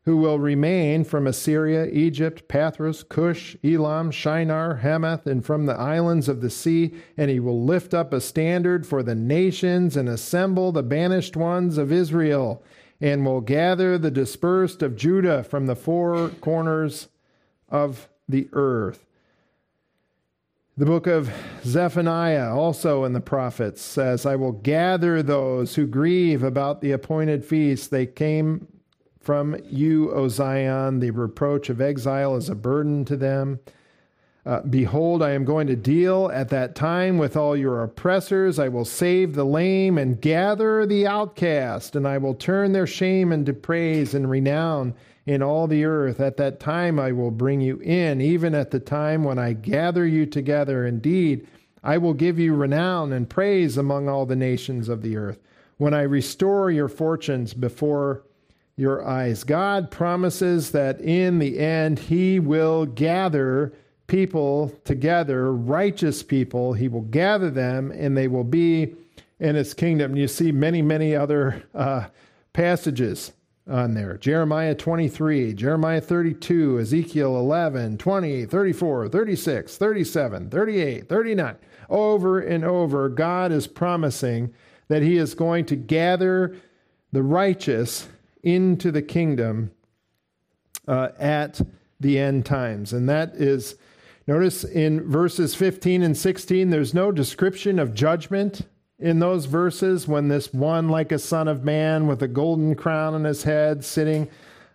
[0.09, 6.31] who will remain from Assyria, Egypt, Pathros, Cush, Elam, Shinar, Hamath, and from the islands
[6.31, 6.95] of the sea.
[7.19, 11.77] And he will lift up a standard for the nations and assemble the banished ones
[11.77, 12.63] of Israel,
[13.03, 17.09] and will gather the dispersed of Judah from the four corners
[17.69, 19.05] of the earth.
[20.79, 21.31] The book of
[21.67, 27.45] Zephaniah, also in the prophets, says, I will gather those who grieve about the appointed
[27.45, 27.91] feast.
[27.91, 28.69] They came
[29.29, 31.01] from you, O Zion.
[31.01, 33.61] The reproach of exile is a burden to them.
[34.47, 38.59] Uh, Behold, I am going to deal at that time with all your oppressors.
[38.59, 43.31] I will save the lame and gather the outcast, and I will turn their shame
[43.31, 44.95] into praise and renown
[45.27, 46.21] in all the earth.
[46.21, 50.07] At that time I will bring you in, even at the time when I gather
[50.07, 50.87] you together.
[50.87, 51.47] Indeed,
[51.85, 55.39] I will give you renown and praise among all the nations of the earth.
[55.77, 58.23] When I restore your fortunes before
[58.79, 59.43] your eyes.
[59.45, 63.73] God promises that in the end, He will gather
[64.07, 66.73] people together, righteous people.
[66.73, 68.95] He will gather them, and they will be
[69.41, 70.17] in His kingdom.
[70.17, 72.07] You see many, many other uh,
[72.53, 73.33] passages
[73.69, 81.57] on there Jeremiah 23, Jeremiah 32, Ezekiel 11, 20, 34, 36, 37, 38, 39.
[81.91, 84.55] Over and over, God is promising
[84.89, 86.57] that He is going to gather
[87.13, 88.09] the righteous
[88.43, 89.71] into the kingdom
[90.87, 91.61] uh, at
[92.01, 92.93] the end times.
[92.93, 93.77] And that is,
[94.27, 98.63] notice in verses 15 and 16, there's no description of judgment
[98.99, 103.15] in those verses when this one, like a son of man with a golden crown
[103.15, 104.29] on his head, sitting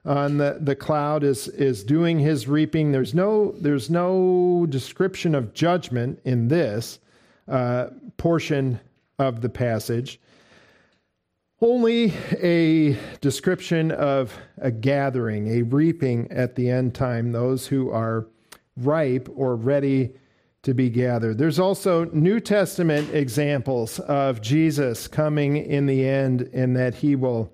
[0.06, 5.54] on the, the cloud is is doing his reaping there's no there's no description of
[5.54, 7.00] judgment in this
[7.48, 8.80] uh, portion
[9.20, 10.20] of the passage
[11.64, 18.28] only a description of a gathering, a reaping at the end time, those who are
[18.78, 20.14] ripe or ready
[20.64, 21.38] to be gathered.
[21.38, 27.52] There's also New Testament examples of Jesus coming in the end and that he will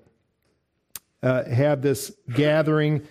[1.22, 3.06] uh, have this gathering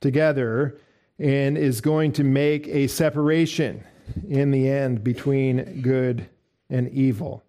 [0.00, 0.78] together
[1.18, 3.84] and is going to make a separation
[4.28, 6.28] in the end between good
[6.68, 7.43] and evil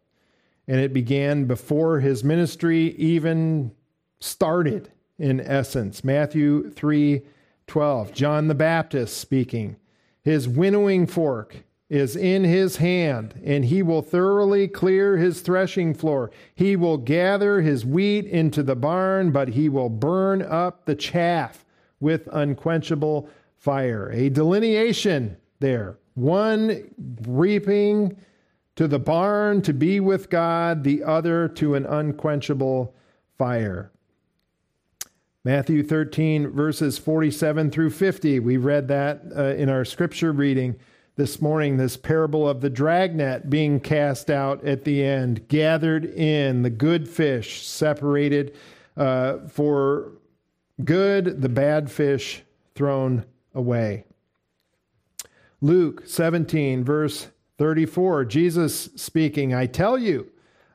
[0.67, 3.71] and it began before his ministry even
[4.19, 6.03] started in essence.
[6.03, 7.21] Matthew 3
[7.67, 9.75] 12 john the baptist speaking.
[10.23, 16.31] His winnowing fork is in his hand and he will thoroughly clear his threshing floor.
[16.53, 21.65] He will gather his wheat into the barn but he will burn up the chaff
[21.99, 24.11] with unquenchable fire.
[24.11, 25.97] A delineation there.
[26.13, 26.91] One
[27.27, 28.17] reaping
[28.75, 32.93] to the barn to be with God, the other to an unquenchable
[33.37, 33.91] fire.
[35.43, 38.39] Matthew 13, verses 47 through 50.
[38.39, 40.75] We read that uh, in our scripture reading
[41.17, 46.63] this morning, this parable of the dragnet being cast out at the end, gathered in,
[46.63, 48.55] the good fish separated
[48.97, 50.13] uh, for
[50.83, 52.41] good, the bad fish
[52.73, 54.03] thrown away.
[55.61, 60.31] Luke 17, verse 34, Jesus speaking, I tell you,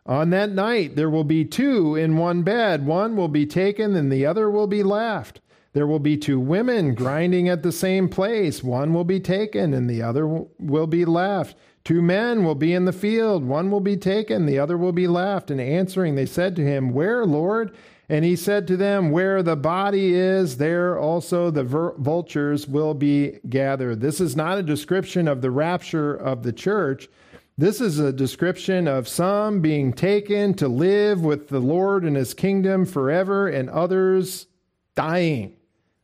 [0.07, 2.87] on that night there will be two in one bed.
[2.87, 5.41] One will be taken and the other will be left.
[5.73, 8.63] There will be two women grinding at the same place.
[8.63, 11.57] One will be taken and the other will be left.
[11.85, 13.45] Two men will be in the field.
[13.45, 15.51] One will be taken, the other will be left.
[15.51, 17.75] And answering, they said to him, Where, Lord?
[18.11, 23.39] And he said to them, Where the body is, there also the vultures will be
[23.49, 24.01] gathered.
[24.01, 27.09] This is not a description of the rapture of the church.
[27.57, 32.35] This is a description of some being taken to live with the Lord in his
[32.35, 34.49] kingdom forever, and others
[34.97, 35.55] dying,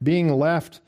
[0.01, 0.83] being left,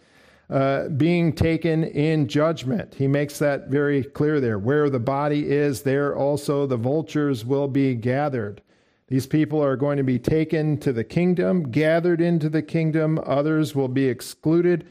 [0.49, 2.95] uh, being taken in judgment.
[2.95, 4.61] He makes that very clear there.
[4.61, 8.63] Where the body is, there also the vultures will be gathered.
[9.09, 13.19] These people are going to be taken to the kingdom, gathered into the kingdom.
[13.25, 14.87] Others will be excluded,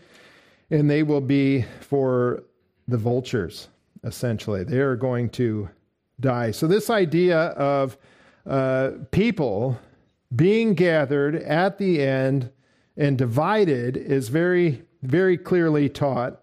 [0.72, 2.44] and they will be for
[2.88, 3.68] the vultures,
[4.04, 4.64] essentially.
[4.64, 5.70] They are going to
[6.20, 6.50] die.
[6.50, 7.96] So, this idea of
[8.48, 9.80] uh, people
[10.36, 12.52] being gathered at the end
[12.98, 16.42] and divided is very, very clearly taught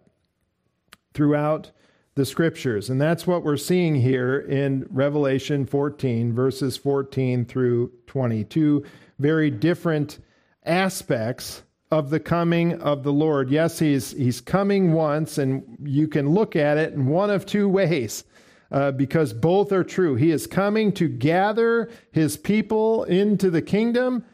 [1.12, 1.72] throughout
[2.14, 2.90] the scriptures.
[2.90, 8.84] And that's what we're seeing here in Revelation 14, verses 14 through 22.
[9.18, 10.20] Very different
[10.64, 13.50] aspects of the coming of the Lord.
[13.50, 17.68] Yes, he's, he's coming once, and you can look at it in one of two
[17.68, 18.24] ways.
[18.72, 20.16] Uh, because both are true.
[20.16, 24.24] He is coming to gather his people into the kingdom,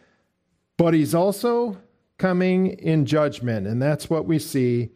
[0.78, 1.76] but he's also
[2.16, 3.66] coming in judgment.
[3.66, 4.92] And that's what we see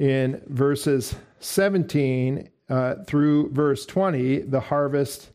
[0.00, 5.30] in verses 17 uh, through verse 20, the harvest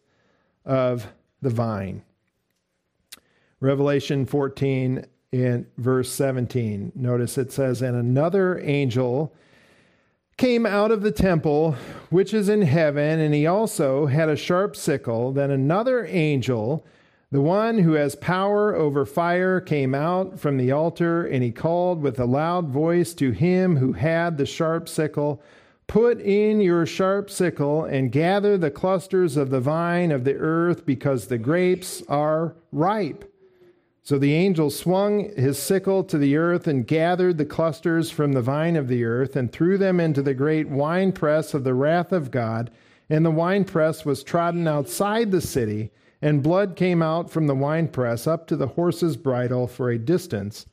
[0.66, 1.06] of
[1.44, 2.02] the vine.
[3.60, 6.94] Revelation 14 in verse 17.
[6.96, 9.36] Notice it says, And another angel
[10.36, 11.76] came out of the temple
[12.10, 15.32] which is in heaven, and he also had a sharp sickle.
[15.32, 16.84] Then another angel,
[17.32, 22.02] the one who has power over fire, came out from the altar, and he called
[22.02, 25.42] with a loud voice to him who had the sharp sickle
[25.88, 30.86] Put in your sharp sickle and gather the clusters of the vine of the earth,
[30.86, 33.32] because the grapes are ripe.
[34.02, 38.42] So the angel swung his sickle to the earth and gathered the clusters from the
[38.42, 42.30] vine of the earth and threw them into the great winepress of the wrath of
[42.30, 42.72] God.
[43.10, 45.92] And the winepress was trodden outside the city,
[46.22, 50.66] and blood came out from the winepress up to the horse's bridle for a distance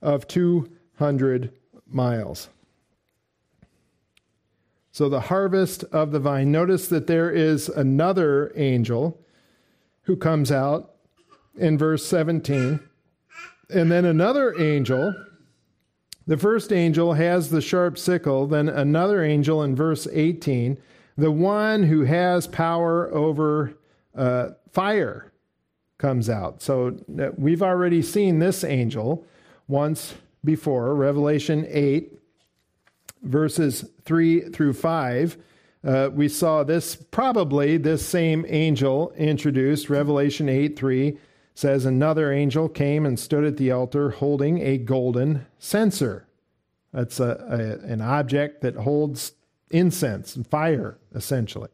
[0.00, 1.52] of 200
[1.86, 2.48] miles.
[4.92, 6.50] So the harvest of the vine.
[6.50, 9.20] Notice that there is another angel
[10.02, 10.94] who comes out
[11.56, 12.80] in verse 17.
[13.70, 15.14] And then another angel,
[16.26, 20.78] the first angel has the sharp sickle, then another angel in verse 18,
[21.16, 23.74] the one who has power over
[24.14, 25.32] uh, fire
[25.98, 26.62] comes out.
[26.62, 29.26] So uh, we've already seen this angel
[29.66, 32.12] once before, Revelation 8,
[33.22, 35.36] verses 3 through 5.
[35.84, 41.18] Uh, we saw this, probably this same angel introduced, Revelation 8 3
[41.58, 46.24] says another angel came and stood at the altar holding a golden censer.
[46.92, 49.32] That's a, a, an object that holds
[49.72, 51.68] incense and fire, essentially.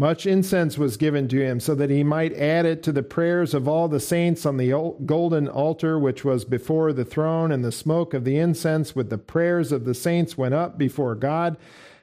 [0.00, 3.52] Much incense was given to him so that he might add it to the prayers
[3.52, 4.70] of all the saints on the
[5.04, 9.18] golden altar which was before the throne, and the smoke of the incense with the
[9.18, 11.58] prayers of the saints went up before God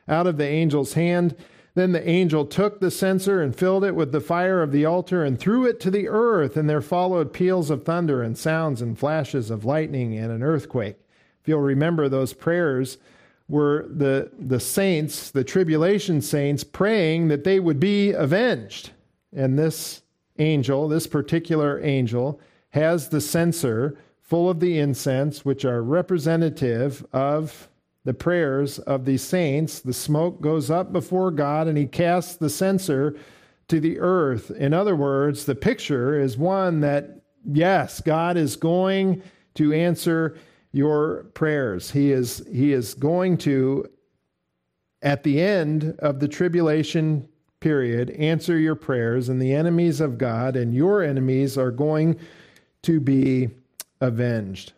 [0.08, 1.36] out of the angel's hand.
[1.74, 5.26] Then the angel took the censer and filled it with the fire of the altar
[5.26, 9.00] and threw it to the earth, and there followed peals of thunder and sounds and
[9.00, 11.00] flashes of lightning and an earthquake.
[11.42, 13.00] If you'll remember, those prayers
[13.48, 18.92] were the, the saints, the tribulation saints, praying that they would be avenged.
[19.34, 20.02] And this
[20.38, 22.40] angel, this particular angel,
[22.72, 27.70] has the censer full of the incense, which are representative of
[28.08, 32.50] the prayers of these saints, the smoke goes up before God and he casts the
[32.50, 33.18] censer
[33.68, 34.50] to the earth.
[34.52, 39.22] In other words, the picture is one that, yes, God is going
[39.56, 40.38] to answer
[40.72, 41.92] your prayers.
[41.92, 43.90] He is, he is going to,
[45.02, 47.28] at the end of the tribulation
[47.60, 52.20] period, answer your prayers, and the enemies of God and your enemies are going
[52.84, 53.50] to be
[54.00, 54.74] avenged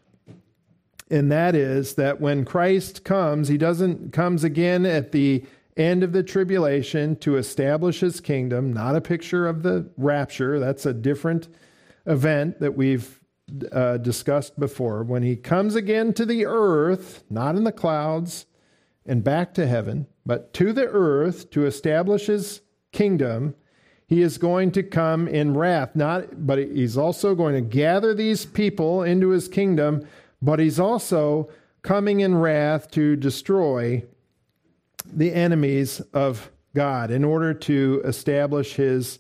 [1.10, 5.44] and that is that when Christ comes, he doesn't comes again at the
[5.76, 10.60] end of the tribulation to establish his kingdom, not a picture of the rapture.
[10.60, 11.48] That's a different
[12.06, 13.19] event that we've
[13.72, 15.04] uh, discussed before.
[15.04, 18.46] When he comes again to the earth, not in the clouds
[19.06, 23.56] and back to heaven, but to the earth to establish his kingdom,
[24.08, 28.46] he is going to come in wrath, not but he's also going to gather these
[28.46, 30.06] people into his kingdom
[30.42, 31.50] but he's also
[31.82, 34.04] coming in wrath to destroy
[35.06, 39.20] the enemies of God in order to establish his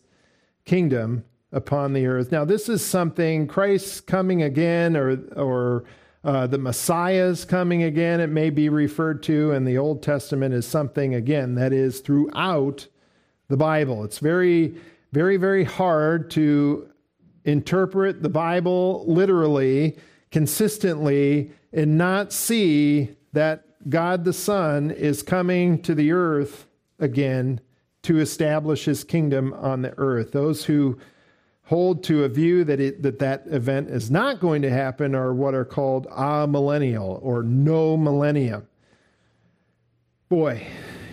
[0.65, 2.31] kingdom upon the earth.
[2.31, 5.85] Now, this is something Christ's coming again, or, or
[6.23, 10.67] uh, the Messiah's coming again, it may be referred to in the Old Testament as
[10.67, 12.87] something, again, that is throughout
[13.47, 14.03] the Bible.
[14.03, 14.75] It's very,
[15.11, 16.89] very, very hard to
[17.45, 19.97] interpret the Bible literally
[20.29, 26.67] consistently and not see that God the Son is coming to the earth
[26.99, 27.61] again
[28.03, 30.31] to establish his kingdom on the earth.
[30.31, 30.99] Those who
[31.69, 35.35] hold to a view that it, that, that event is not going to happen are
[35.35, 38.67] what are called amillennial or no millennium.
[40.29, 40.65] Boy,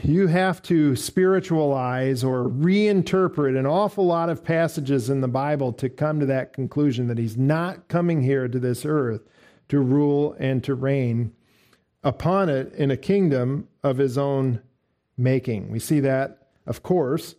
[0.02, 5.90] you have to spiritualize or reinterpret an awful lot of passages in the Bible to
[5.90, 9.28] come to that conclusion that he's not coming here to this earth
[9.68, 11.34] to rule and to reign
[12.02, 14.62] upon it in a kingdom of his own
[15.18, 15.70] making.
[15.70, 17.34] We see that, of course,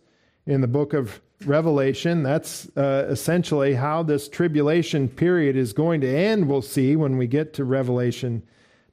[0.48, 2.22] in the book of Revelation.
[2.22, 7.26] That's uh, essentially how this tribulation period is going to end, we'll see when we
[7.26, 8.42] get to Revelation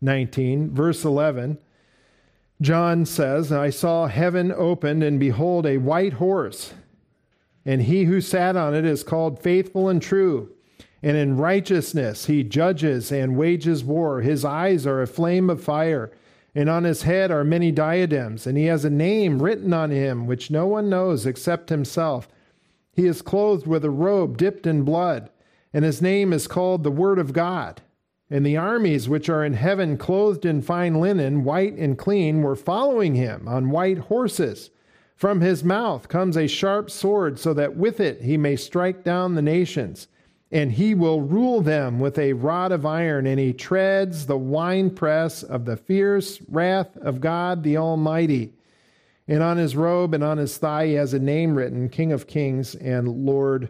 [0.01, 1.57] 19, verse 11.
[2.61, 6.73] John says, I saw heaven opened, and behold, a white horse,
[7.65, 10.51] and he who sat on it is called faithful and true,
[11.01, 14.21] and in righteousness he judges and wages war.
[14.21, 16.11] His eyes are a flame of fire,
[16.55, 20.25] and on his head are many diadems, and he has a name written on him
[20.25, 22.29] which no one knows except himself.
[22.93, 25.29] He is clothed with a robe dipped in blood,
[25.73, 27.81] and his name is called the Word of God.
[28.29, 32.55] And the armies which are in heaven, clothed in fine linen, white and clean, were
[32.55, 34.71] following him on white horses.
[35.15, 39.35] From his mouth comes a sharp sword, so that with it he may strike down
[39.35, 40.07] the nations
[40.55, 45.43] and he will rule them with a rod of iron, and he treads the winepress
[45.43, 48.53] of the fierce wrath of God the Almighty.
[49.27, 52.25] And on his robe and on his thigh he has a name written King of
[52.25, 53.67] Kings and Lord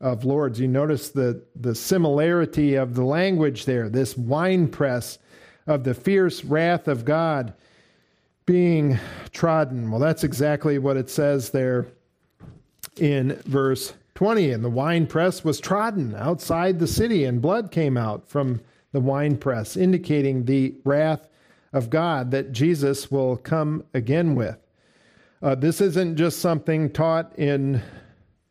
[0.00, 0.58] of Lords.
[0.58, 5.20] You notice the, the similarity of the language there, this winepress
[5.68, 7.54] of the fierce wrath of God
[8.44, 8.98] being
[9.30, 9.88] trodden.
[9.88, 11.86] Well, that's exactly what it says there
[12.96, 17.96] in verse 20 and the wine press was trodden outside the city and blood came
[17.96, 18.60] out from
[18.92, 21.28] the wine press indicating the wrath
[21.72, 24.56] of god that jesus will come again with.
[25.42, 27.82] Uh, this isn't just something taught in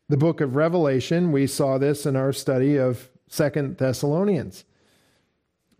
[0.08, 1.32] the book of revelation.
[1.32, 4.64] We saw this in our study of second thessalonians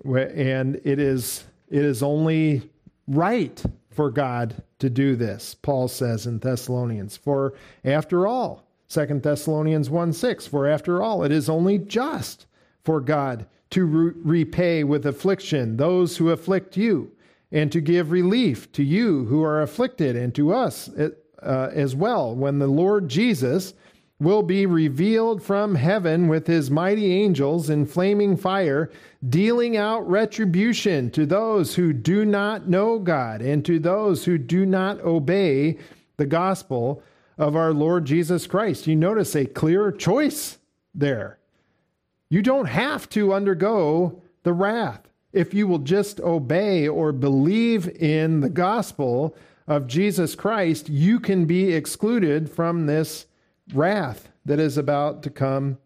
[0.05, 2.63] and it is it is only
[3.07, 7.17] right for god to do this paul says in thessalonians.
[7.17, 7.55] For
[7.85, 12.47] after all 2 Thessalonians 1 6, for after all, it is only just
[12.85, 17.11] for God to re- repay with affliction those who afflict you,
[17.51, 22.37] and to give relief to you who are afflicted, and to us uh, as well,
[22.37, 23.75] when the Lord Jesus
[24.21, 28.93] will be revealed from heaven with his mighty angels in flaming fire,
[29.29, 34.65] dealing out retribution to those who do not know God and to those who do
[34.65, 35.79] not obey
[36.17, 37.03] the gospel
[37.39, 38.87] of our Lord Jesus Christ.
[38.87, 40.59] You notice a clear choice
[40.95, 41.39] there.
[42.31, 45.09] You don't have to undergo the wrath.
[45.33, 51.45] If you will just obey or believe in the gospel of Jesus Christ, you can
[51.45, 53.27] be excluded from this
[53.73, 55.79] wrath that is about to come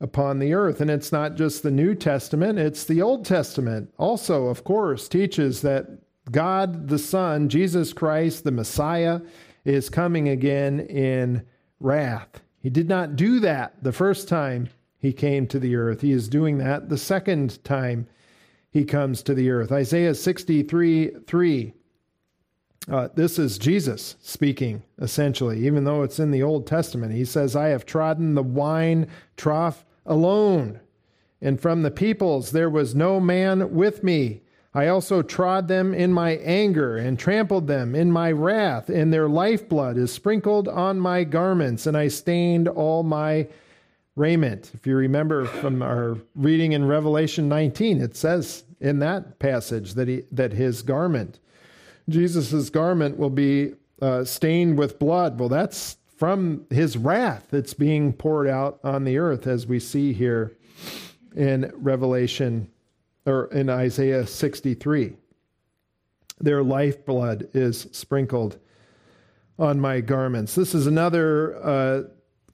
[0.00, 0.80] upon the earth.
[0.80, 3.92] And it's not just the New Testament, it's the Old Testament.
[3.98, 5.86] Also, of course, teaches that
[6.30, 9.20] God the Son, Jesus Christ, the Messiah,
[9.64, 11.44] is coming again in
[11.78, 12.40] wrath.
[12.60, 16.02] He did not do that the first time he came to the earth.
[16.02, 18.06] He is doing that the second time
[18.70, 19.72] he comes to the earth.
[19.72, 21.74] Isaiah 63 3.
[22.88, 27.12] Uh, this is Jesus speaking, essentially, even though it's in the Old Testament.
[27.12, 29.06] He says, I have trodden the wine
[29.36, 30.80] trough alone,
[31.40, 34.42] and from the peoples there was no man with me.
[34.72, 39.28] I also trod them in my anger and trampled them in my wrath, and their
[39.28, 43.48] lifeblood is sprinkled on my garments, and I stained all my
[44.14, 44.70] raiment.
[44.74, 50.06] If you remember from our reading in Revelation 19, it says in that passage that
[50.06, 51.40] he that his garment,
[52.08, 55.40] Jesus' garment, will be uh, stained with blood.
[55.40, 60.12] Well, that's from his wrath that's being poured out on the earth, as we see
[60.12, 60.56] here
[61.34, 62.70] in Revelation
[63.26, 65.16] or in Isaiah 63.
[66.40, 68.58] Their lifeblood is sprinkled
[69.58, 70.54] on my garments.
[70.54, 72.02] This is another uh,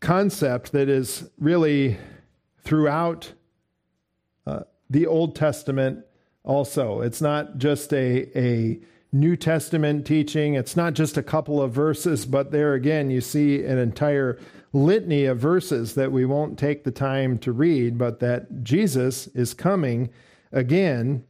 [0.00, 1.96] concept that is really
[2.64, 3.32] throughout
[4.46, 4.60] uh,
[4.90, 6.04] the Old Testament
[6.42, 7.00] also.
[7.00, 8.80] It's not just a, a
[9.12, 13.64] New Testament teaching, it's not just a couple of verses, but there again, you see
[13.64, 14.38] an entire
[14.72, 19.54] litany of verses that we won't take the time to read, but that Jesus is
[19.54, 20.10] coming
[20.56, 21.22] again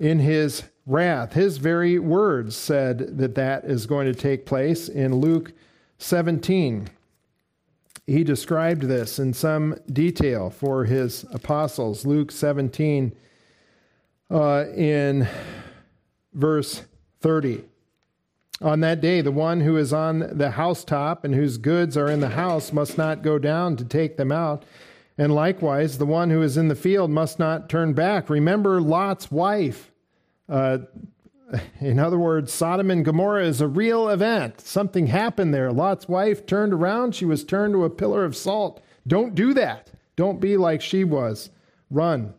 [0.00, 1.34] in his wrath.
[1.34, 5.52] His very words said that that is going to take place in Luke
[5.98, 6.88] 17.
[8.06, 12.04] He described this in some detail for his apostles.
[12.04, 13.14] Luke 17,
[14.30, 15.28] uh, in
[16.32, 16.82] verse
[17.20, 17.62] 30.
[18.62, 22.20] On that day, the one who is on the housetop and whose goods are in
[22.20, 24.64] the house must not go down to take them out
[25.22, 28.28] and likewise, the one who is in the field must not turn back.
[28.28, 29.92] Remember Lot's wife.
[30.48, 30.78] Uh,
[31.80, 34.60] in other words, Sodom and Gomorrah is a real event.
[34.60, 35.70] Something happened there.
[35.70, 37.14] Lot's wife turned around.
[37.14, 38.82] She was turned to a pillar of salt.
[39.06, 39.92] Don't do that.
[40.16, 41.50] Don't be like she was.
[41.88, 42.34] Run.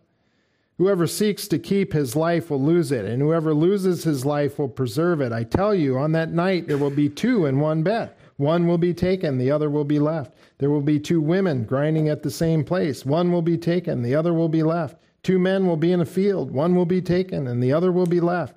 [0.77, 4.67] Whoever seeks to keep his life will lose it, and whoever loses his life will
[4.67, 5.31] preserve it.
[5.31, 8.13] I tell you, on that night there will be two in one bed.
[8.43, 10.35] One will be taken, the other will be left.
[10.57, 13.05] There will be two women grinding at the same place.
[13.05, 14.97] One will be taken, the other will be left.
[15.23, 16.51] Two men will be in a field.
[16.51, 18.55] One will be taken, and the other will be left.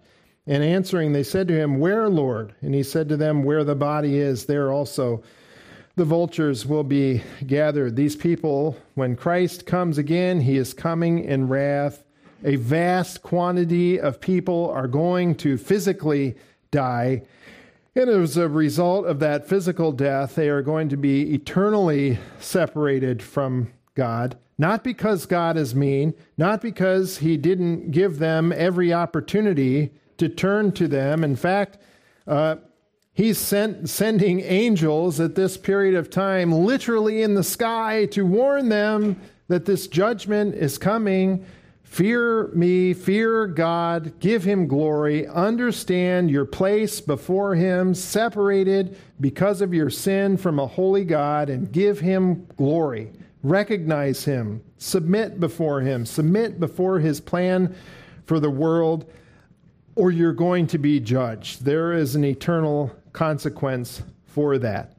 [0.48, 2.54] And answering, they said to him, Where, Lord?
[2.60, 5.22] And he said to them, Where the body is, there also
[5.96, 7.96] the vultures will be gathered.
[7.96, 12.04] These people, when Christ comes again, he is coming in wrath.
[12.44, 16.36] A vast quantity of people are going to physically
[16.70, 17.22] die.
[17.96, 23.22] And as a result of that physical death, they are going to be eternally separated
[23.22, 24.36] from God.
[24.58, 30.72] Not because God is mean, not because he didn't give them every opportunity to turn
[30.72, 31.24] to them.
[31.24, 31.78] In fact,
[32.26, 32.56] uh,
[33.16, 38.68] He's sent, sending angels at this period of time, literally in the sky, to warn
[38.68, 39.18] them
[39.48, 41.46] that this judgment is coming.
[41.86, 49.72] Fear me, fear God, give him glory, understand your place before him, separated because of
[49.72, 53.12] your sin from a holy God, and give him glory.
[53.42, 57.74] Recognize him, submit before him, submit before his plan
[58.26, 59.10] for the world,
[59.94, 61.64] or you're going to be judged.
[61.64, 64.96] There is an eternal consequence for that.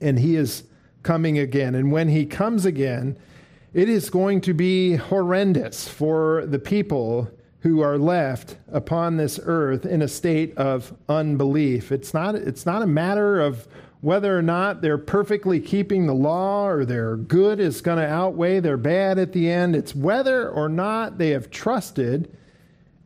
[0.00, 0.62] And he is
[1.02, 1.74] coming again.
[1.74, 3.18] And when he comes again,
[3.76, 9.84] it is going to be horrendous for the people who are left upon this earth
[9.84, 11.92] in a state of unbelief.
[11.92, 13.68] It's not, it's not a matter of
[14.00, 18.60] whether or not they're perfectly keeping the law or their good is going to outweigh
[18.60, 19.76] their bad at the end.
[19.76, 22.34] It's whether or not they have trusted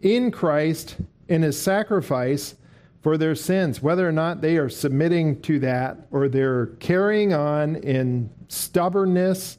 [0.03, 2.55] in Christ in his sacrifice
[3.03, 7.75] for their sins, whether or not they are submitting to that or they're carrying on
[7.75, 9.59] in stubbornness,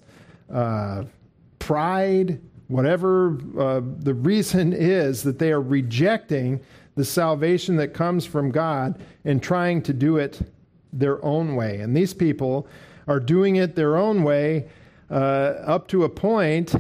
[0.52, 1.04] uh,
[1.60, 6.60] pride, whatever uh, the reason is that they are rejecting
[6.96, 10.42] the salvation that comes from God and trying to do it
[10.92, 11.80] their own way.
[11.80, 12.68] And these people
[13.08, 14.68] are doing it their own way
[15.10, 15.14] uh,
[15.66, 16.76] up to a point.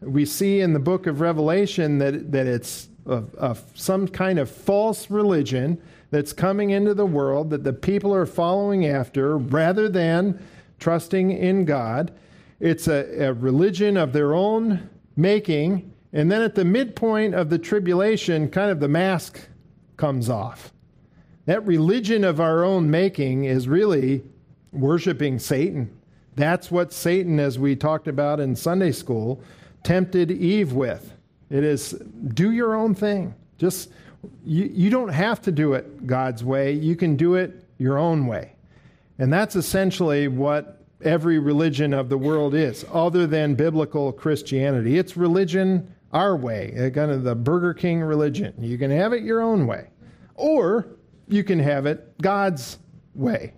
[0.00, 4.50] We see in the book of Revelation that, that it's a, a, some kind of
[4.50, 10.40] false religion that's coming into the world that the people are following after rather than
[10.78, 12.12] trusting in God.
[12.62, 15.92] It's a, a religion of their own making.
[16.12, 19.40] And then at the midpoint of the tribulation, kind of the mask
[19.96, 20.72] comes off.
[21.46, 24.22] That religion of our own making is really
[24.70, 25.90] worshiping Satan.
[26.36, 29.42] That's what Satan, as we talked about in Sunday school,
[29.82, 31.12] tempted Eve with.
[31.50, 31.90] It is
[32.34, 33.34] do your own thing.
[33.58, 33.90] Just
[34.44, 38.28] you, you don't have to do it God's way, you can do it your own
[38.28, 38.52] way.
[39.18, 44.98] And that's essentially what every religion of the world is, other than biblical Christianity.
[44.98, 48.54] It's religion our way, uh, kind of the Burger King religion.
[48.58, 49.88] You can have it your own way,
[50.34, 50.86] or
[51.28, 52.78] you can have it God's
[53.14, 53.54] way.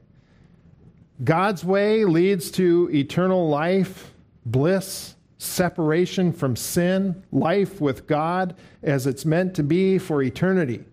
[1.22, 4.12] God's way leads to eternal life,
[4.46, 10.84] bliss, separation from sin, life with God as it's meant to be for eternity.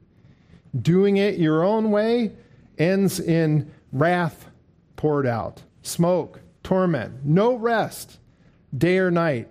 [0.79, 2.31] Doing it your own way
[2.77, 4.47] ends in wrath
[4.95, 8.19] poured out, smoke, torment, no rest,
[8.77, 9.47] day or night.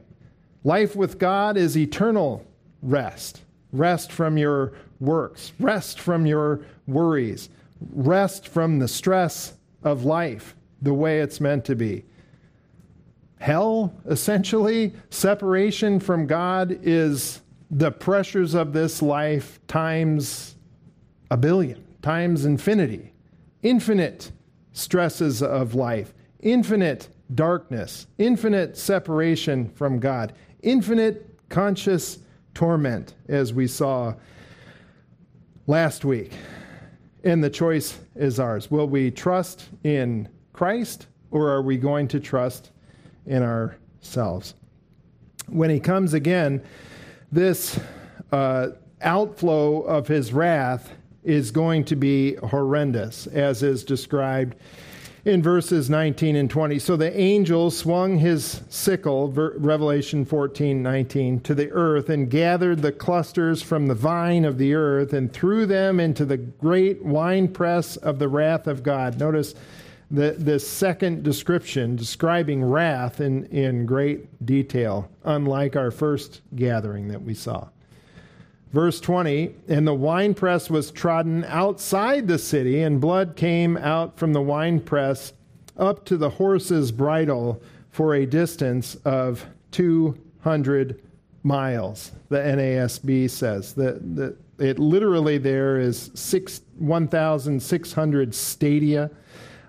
[0.64, 2.44] Life with God is eternal
[2.82, 3.42] rest.
[3.72, 7.48] Rest from your works, rest from your worries,
[7.92, 12.04] rest from the stress of life the way it's meant to be
[13.40, 14.92] hell, essentially.
[15.10, 20.56] Separation from God is the pressures of this life times
[21.30, 23.12] a billion, times infinity.
[23.62, 24.30] Infinite
[24.72, 30.32] stresses of life, infinite darkness, infinite separation from God,
[30.62, 32.18] infinite conscious
[32.54, 34.14] torment, as we saw
[35.66, 36.32] last week.
[37.22, 38.70] And the choice is ours.
[38.70, 42.70] Will we trust in Christ or are we going to trust
[43.26, 44.54] in ourselves.
[45.46, 46.62] When he comes again,
[47.32, 47.78] this
[48.32, 48.68] uh,
[49.00, 54.56] outflow of his wrath is going to be horrendous, as is described
[55.24, 56.78] in verses 19 and 20.
[56.78, 62.92] So the angel swung his sickle, Revelation 14, 19, to the earth and gathered the
[62.92, 68.18] clusters from the vine of the earth and threw them into the great winepress of
[68.18, 69.18] the wrath of God.
[69.18, 69.54] Notice
[70.10, 77.22] the, the second description describing wrath in, in great detail, unlike our first gathering that
[77.22, 77.68] we saw.
[78.72, 84.32] Verse 20 And the winepress was trodden outside the city, and blood came out from
[84.32, 85.32] the winepress
[85.76, 87.60] up to the horse's bridle
[87.90, 91.02] for a distance of 200
[91.42, 93.72] miles, the NASB says.
[93.72, 99.10] The, the, it literally there is 1,600 stadia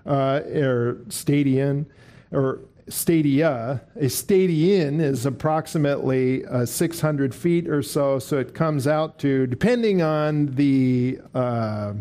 [0.04, 1.86] uh, or stadion,
[2.30, 3.82] or stadia.
[3.96, 10.02] A stadion is approximately uh, 600 feet or so, so it comes out to, depending
[10.02, 11.94] on the uh,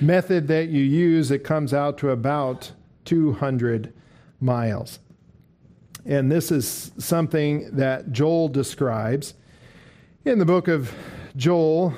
[0.00, 2.72] method that you use, it comes out to about
[3.04, 3.92] 200
[4.40, 4.98] miles.
[6.06, 9.34] And this is something that Joel describes
[10.24, 10.92] in the book of
[11.36, 11.94] Joel,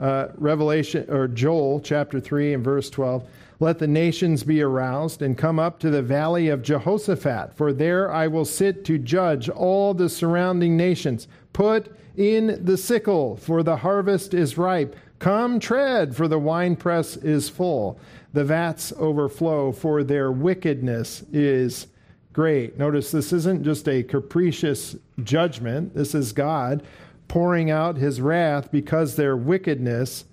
[0.00, 3.28] uh, Revelation, or Joel chapter 3 and verse 12.
[3.58, 8.12] Let the nations be aroused and come up to the valley of Jehoshaphat, for there
[8.12, 11.26] I will sit to judge all the surrounding nations.
[11.52, 14.94] Put in the sickle, for the harvest is ripe.
[15.18, 17.98] Come tread, for the winepress is full.
[18.34, 21.86] The vats overflow, for their wickedness is
[22.34, 22.78] great.
[22.78, 26.82] Notice this isn't just a capricious judgment, this is God
[27.28, 30.26] pouring out his wrath because their wickedness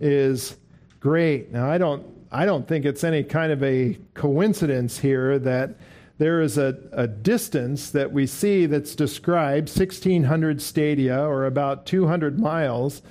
[0.00, 0.56] is
[1.00, 1.52] great.
[1.52, 5.76] Now, I don't I don't think it's any kind of a coincidence here that
[6.18, 12.38] there is a, a distance that we see that's described 1,600 stadia or about 200
[12.38, 13.02] miles.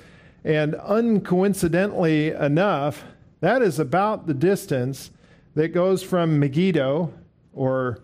[0.43, 3.03] And uncoincidentally enough,
[3.39, 5.11] that is about the distance
[5.55, 7.11] that goes from Megiddo
[7.53, 7.99] or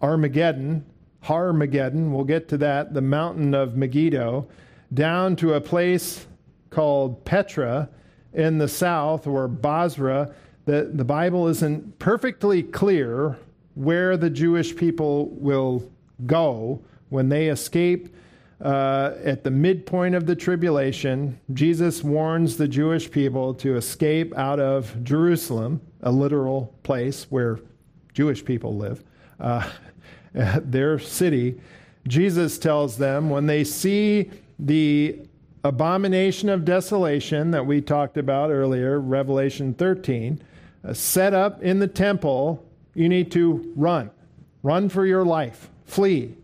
[0.00, 0.84] Armageddon,
[1.24, 4.46] Harmageddon, we'll get to that, the mountain of Megiddo,
[4.94, 6.26] down to a place
[6.70, 7.88] called Petra
[8.32, 10.32] in the south or Bozrah,
[10.64, 13.38] the, the Bible isn't perfectly clear
[13.74, 15.90] where the Jewish people will
[16.26, 18.14] go when they escape
[18.60, 21.38] uh, at the midpoint of the tribulation.
[21.54, 27.60] Jesus warns the Jewish people to escape out of Jerusalem, a literal place where
[28.14, 29.04] Jewish people live,
[29.38, 29.70] uh,
[30.32, 31.60] their city.
[32.06, 35.20] Jesus tells them when they see the
[35.64, 40.40] abomination of desolation that we talked about earlier, Revelation 13,
[40.84, 44.10] uh, set up in the temple, you need to run.
[44.62, 45.70] Run for your life.
[45.84, 46.34] Flee.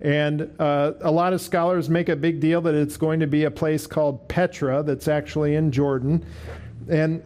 [0.00, 3.44] And uh, a lot of scholars make a big deal that it's going to be
[3.44, 6.24] a place called Petra that's actually in Jordan.
[6.88, 7.22] And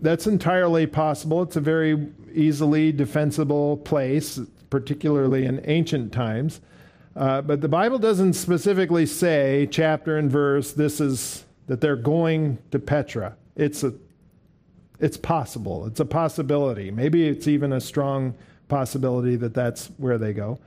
[0.00, 1.42] that's entirely possible.
[1.42, 6.60] It's a very easily defensible place, particularly in ancient times.
[7.16, 12.58] Uh, but the Bible doesn't specifically say, chapter and verse, this is that they're going
[12.70, 13.36] to Petra.
[13.56, 13.94] It's a
[15.00, 15.86] it's possible.
[15.86, 16.90] It's a possibility.
[16.90, 18.34] Maybe it's even a strong
[18.68, 20.58] possibility that that's where they go.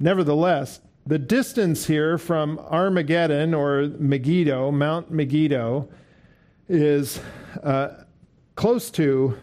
[0.00, 5.86] Nevertheless, the distance here from Armageddon or Megiddo, Mount Megiddo,
[6.68, 7.20] is
[7.62, 7.88] uh,
[8.56, 9.36] close to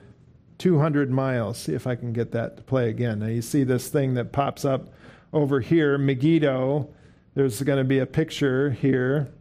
[0.57, 1.59] 200 miles.
[1.59, 3.19] See if I can get that to play again.
[3.19, 4.91] Now you see this thing that pops up
[5.33, 6.89] over here, Megiddo.
[7.35, 9.31] There's going to be a picture here.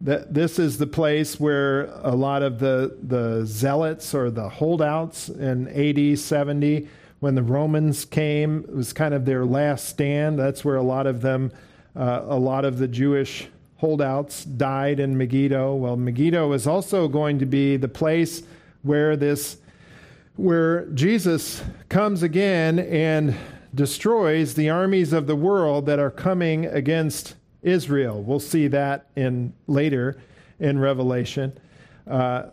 [0.00, 5.28] That this is the place where a lot of the, the zealots or the holdouts
[5.28, 6.88] in AD 70,
[7.20, 10.38] when the Romans came, it was kind of their last stand.
[10.38, 11.50] That's where a lot of them,
[11.96, 13.48] uh, a lot of the Jewish
[13.78, 15.74] holdouts died in Megiddo.
[15.74, 18.42] Well, Megiddo is also going to be the place
[18.82, 19.56] where this,
[20.36, 23.34] where Jesus comes again and
[23.78, 28.20] destroys the armies of the world that are coming against Israel.
[28.20, 30.20] We'll see that in later
[30.58, 31.56] in Revelation.
[32.04, 32.46] Uh,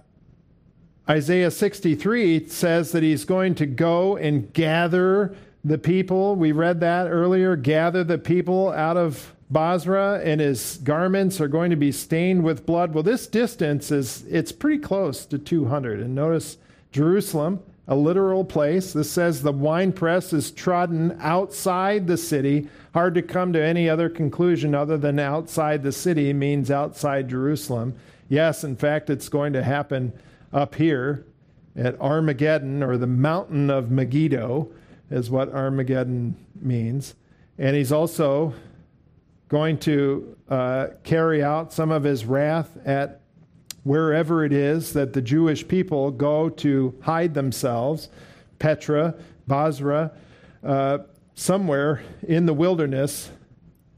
[1.09, 6.35] Isaiah 63 says that he's going to go and gather the people.
[6.35, 7.55] We read that earlier.
[7.55, 12.67] Gather the people out of Bozrah, and his garments are going to be stained with
[12.67, 12.93] blood.
[12.93, 16.01] Well, this distance is it's pretty close to 200.
[16.01, 16.57] And notice
[16.91, 18.93] Jerusalem a literal place.
[18.93, 22.67] This says the winepress is trodden outside the city.
[22.93, 27.95] Hard to come to any other conclusion other than outside the city means outside Jerusalem.
[28.27, 30.13] Yes, in fact, it's going to happen
[30.51, 31.25] up here
[31.75, 34.69] at Armageddon or the mountain of Megiddo,
[35.11, 37.13] is what Armageddon means.
[37.57, 38.53] And he's also
[39.49, 43.21] going to uh, carry out some of his wrath at
[43.85, 48.09] wherever it is that the Jewish people go to hide themselves,
[48.57, 49.13] Petra,
[49.47, 50.11] Bozrah,
[50.63, 50.97] uh,
[51.35, 53.29] somewhere in the wilderness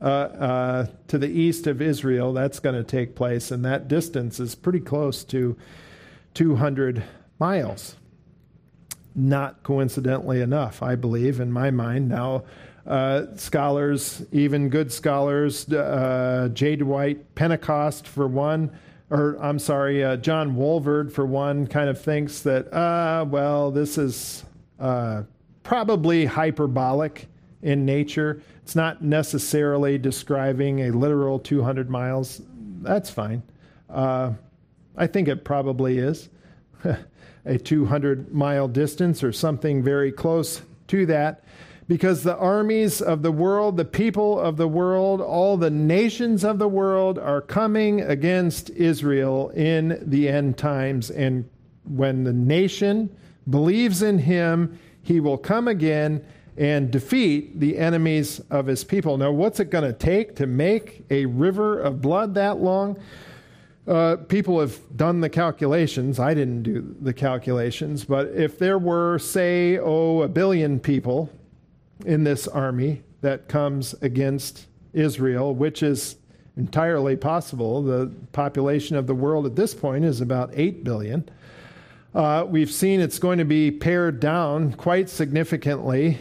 [0.01, 4.41] uh, uh, to the east of Israel, that's going to take place, and that distance
[4.41, 5.55] is pretty close to
[6.33, 7.03] 200
[7.39, 7.95] miles.
[9.15, 12.09] Not coincidentally enough, I believe, in my mind.
[12.09, 12.43] Now,
[12.85, 16.75] uh, scholars, even good scholars, uh, J.
[16.75, 18.77] Dwight Pentecost, for one,
[19.09, 23.97] or I'm sorry, uh, John Walvoord, for one, kind of thinks that, uh, well, this
[23.97, 24.43] is
[24.79, 25.23] uh,
[25.63, 27.27] probably hyperbolic
[27.61, 28.41] in nature.
[28.63, 32.41] It's not necessarily describing a literal 200 miles.
[32.81, 33.43] That's fine.
[33.89, 34.33] Uh,
[34.97, 36.29] I think it probably is
[37.45, 41.43] a 200 mile distance or something very close to that
[41.87, 46.59] because the armies of the world, the people of the world, all the nations of
[46.59, 51.09] the world are coming against Israel in the end times.
[51.09, 51.49] And
[51.85, 53.09] when the nation,
[53.49, 56.25] believes in him, he will come again
[56.57, 59.17] and defeat the enemies of his people.
[59.17, 62.99] Now, what's it going to take to make a river of blood that long?
[63.87, 66.19] Uh, people have done the calculations.
[66.19, 71.29] I didn't do the calculations, but if there were, say, oh, a billion people
[72.05, 76.17] in this army that comes against Israel, which is
[76.55, 81.29] entirely possible, the population of the world at this point is about 8 billion.
[82.15, 86.17] Uh, we've seen it's going to be pared down quite significantly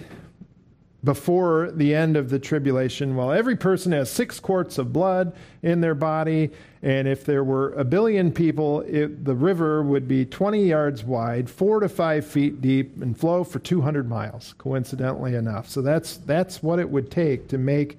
[1.04, 3.16] before the end of the tribulation.
[3.16, 6.50] Well, every person has six quarts of blood in their body,
[6.86, 11.50] and if there were a billion people, it, the river would be 20 yards wide,
[11.50, 15.68] four to five feet deep, and flow for 200 miles, coincidentally enough.
[15.68, 17.98] So that's, that's what it would take to make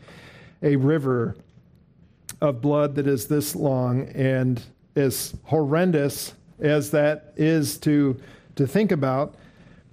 [0.63, 1.35] a river
[2.39, 4.63] of blood that is this long and
[4.95, 8.17] as horrendous as that is to,
[8.55, 9.35] to think about.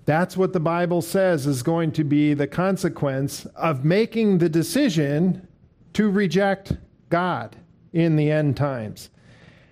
[0.05, 5.49] That's what the Bible says is going to be the consequence of making the decision
[5.95, 6.75] to reject
[7.11, 7.57] God
[7.95, 9.09] in the end times.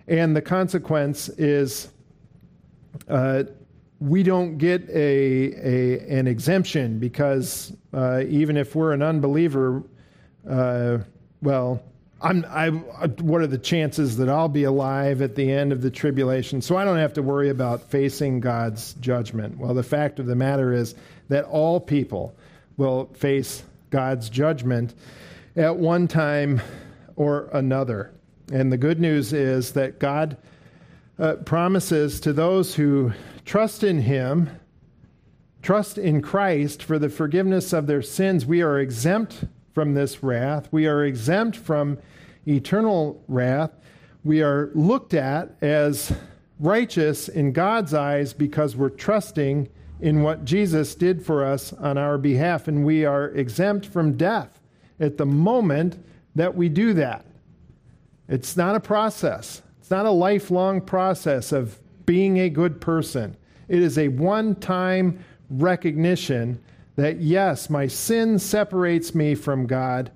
[0.07, 1.89] And the consequence is
[3.09, 3.43] uh,
[4.01, 9.83] we don't get a, a, an exemption because uh, even if we're an unbeliever,
[10.49, 10.99] uh,
[11.43, 11.83] well,
[12.20, 15.91] I'm, I, what are the chances that I'll be alive at the end of the
[15.91, 16.62] tribulation?
[16.62, 19.59] So I don't have to worry about facing God's judgment.
[19.59, 20.95] Well, the fact of the matter is
[21.29, 22.37] that all people
[22.77, 24.95] will face God's judgment
[25.57, 26.61] at one time
[27.17, 28.13] or another.
[28.53, 30.37] And the good news is that God
[31.19, 33.13] uh, promises to those who
[33.45, 34.51] trust in Him,
[35.63, 40.69] trust in Christ for the forgiveness of their sins, we are exempt from this wrath.
[40.71, 41.99] We are exempt from
[42.47, 43.71] eternal wrath.
[44.25, 46.13] We are looked at as
[46.61, 49.69] righteous in God's eyes because we're trusting
[50.01, 54.61] in what Jesus did for us on our behalf, and we are exempt from death
[54.99, 56.05] at the moment
[56.35, 57.24] that we do that.
[58.28, 63.37] It's not a process, it's not a lifelong process of being a good person.
[63.68, 66.61] It is a one time recognition
[66.97, 70.11] that, yes, my sin separates me from God,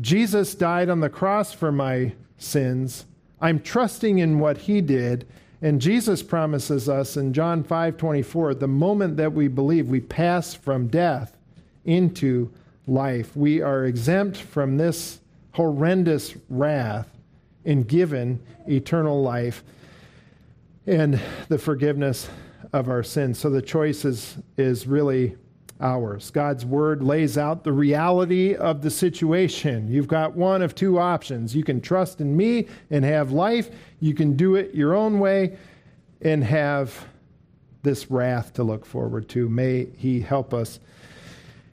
[0.00, 3.06] Jesus died on the cross for my sins.
[3.40, 5.26] I'm trusting in what he did.
[5.62, 10.88] And Jesus promises us in John 5:24, the moment that we believe, we pass from
[10.88, 11.36] death
[11.84, 12.50] into
[12.86, 13.34] life.
[13.34, 15.20] We are exempt from this
[15.56, 17.08] horrendous wrath
[17.64, 18.38] and given
[18.68, 19.64] eternal life
[20.86, 22.28] and the forgiveness
[22.74, 23.38] of our sins.
[23.38, 25.34] So the choice is, is really
[25.80, 26.30] ours.
[26.30, 29.88] God's word lays out the reality of the situation.
[29.90, 31.56] You've got one of two options.
[31.56, 35.56] You can trust in me and have life, you can do it your own way
[36.20, 37.08] and have
[37.82, 39.48] this wrath to look forward to.
[39.48, 40.80] May He help us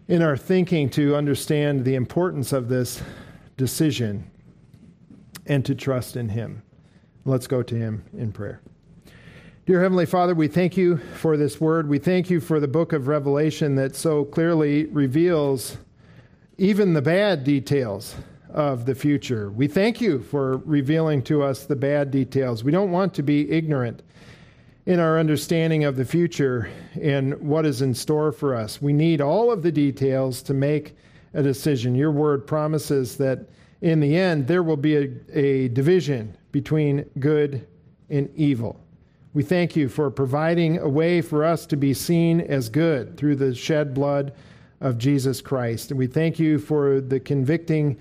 [0.08, 3.02] in our thinking to understand the importance of this
[3.58, 4.30] decision
[5.46, 6.64] and to trust in Him.
[7.26, 8.62] Let's go to Him in prayer.
[9.66, 11.88] Dear Heavenly Father, we thank you for this word.
[11.88, 15.78] We thank you for the book of Revelation that so clearly reveals
[16.58, 18.16] even the bad details
[18.50, 19.50] of the future.
[19.50, 22.64] We thank you for revealing to us the bad details.
[22.64, 24.04] We don't want to be ignorant
[24.86, 26.70] in our understanding of the future
[27.02, 28.82] and what is in store for us.
[28.82, 30.96] We need all of the details to make
[31.34, 31.96] a decision.
[31.96, 33.50] Your word promises that
[33.82, 37.68] in the end there will be a, a division between good
[38.10, 38.80] and evil.
[39.34, 43.38] We thank you for providing a way for us to be seen as good through
[43.38, 44.34] the shed blood
[44.80, 45.90] of Jesus Christ.
[45.90, 47.98] And we thank you for the convicting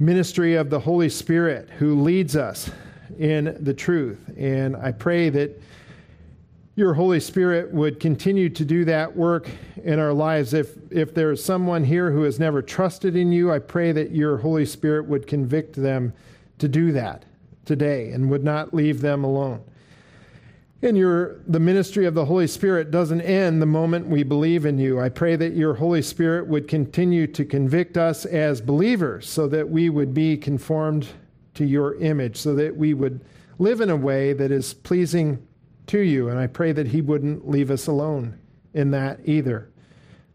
[0.00, 2.70] ministry of the Holy Spirit who leads us
[3.18, 4.18] in the truth.
[4.36, 5.62] And I pray that
[6.76, 9.48] your Holy Spirit would continue to do that work
[9.84, 10.52] in our lives.
[10.52, 14.10] If, if there is someone here who has never trusted in you, I pray that
[14.10, 16.12] your Holy Spirit would convict them
[16.58, 17.24] to do that
[17.64, 19.62] today and would not leave them alone.
[20.82, 24.78] And your, the ministry of the Holy Spirit doesn't end the moment we believe in
[24.78, 25.00] you.
[25.00, 29.70] I pray that your Holy Spirit would continue to convict us as believers so that
[29.70, 31.08] we would be conformed
[31.54, 33.24] to your image, so that we would
[33.58, 35.46] live in a way that is pleasing
[35.88, 36.28] to you.
[36.28, 38.38] And I pray that He wouldn't leave us alone
[38.72, 39.68] in that either.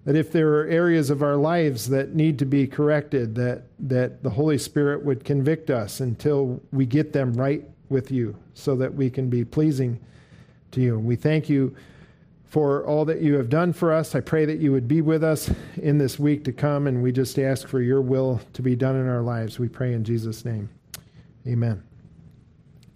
[0.05, 4.23] That if there are areas of our lives that need to be corrected, that, that
[4.23, 8.93] the Holy Spirit would convict us until we get them right with you so that
[8.93, 9.99] we can be pleasing
[10.71, 10.97] to you.
[10.97, 11.75] And We thank you
[12.49, 14.15] for all that you have done for us.
[14.15, 17.11] I pray that you would be with us in this week to come, and we
[17.11, 19.59] just ask for your will to be done in our lives.
[19.59, 20.69] We pray in Jesus' name.
[21.47, 21.88] Amen.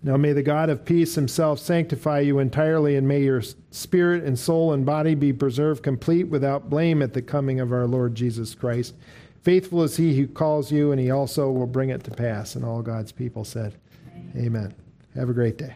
[0.06, 3.42] Now may the God of peace himself sanctify you entirely, and may your
[3.72, 7.88] spirit and soul and body be preserved complete without blame at the coming of our
[7.88, 8.96] Lord Jesus Christ.
[9.44, 12.56] Faithful is he who calls you, and he also will bring it to pass.
[12.56, 13.76] And all God's people said,
[14.14, 14.46] Amen.
[14.46, 14.76] Amen.
[15.16, 15.76] Have a great day.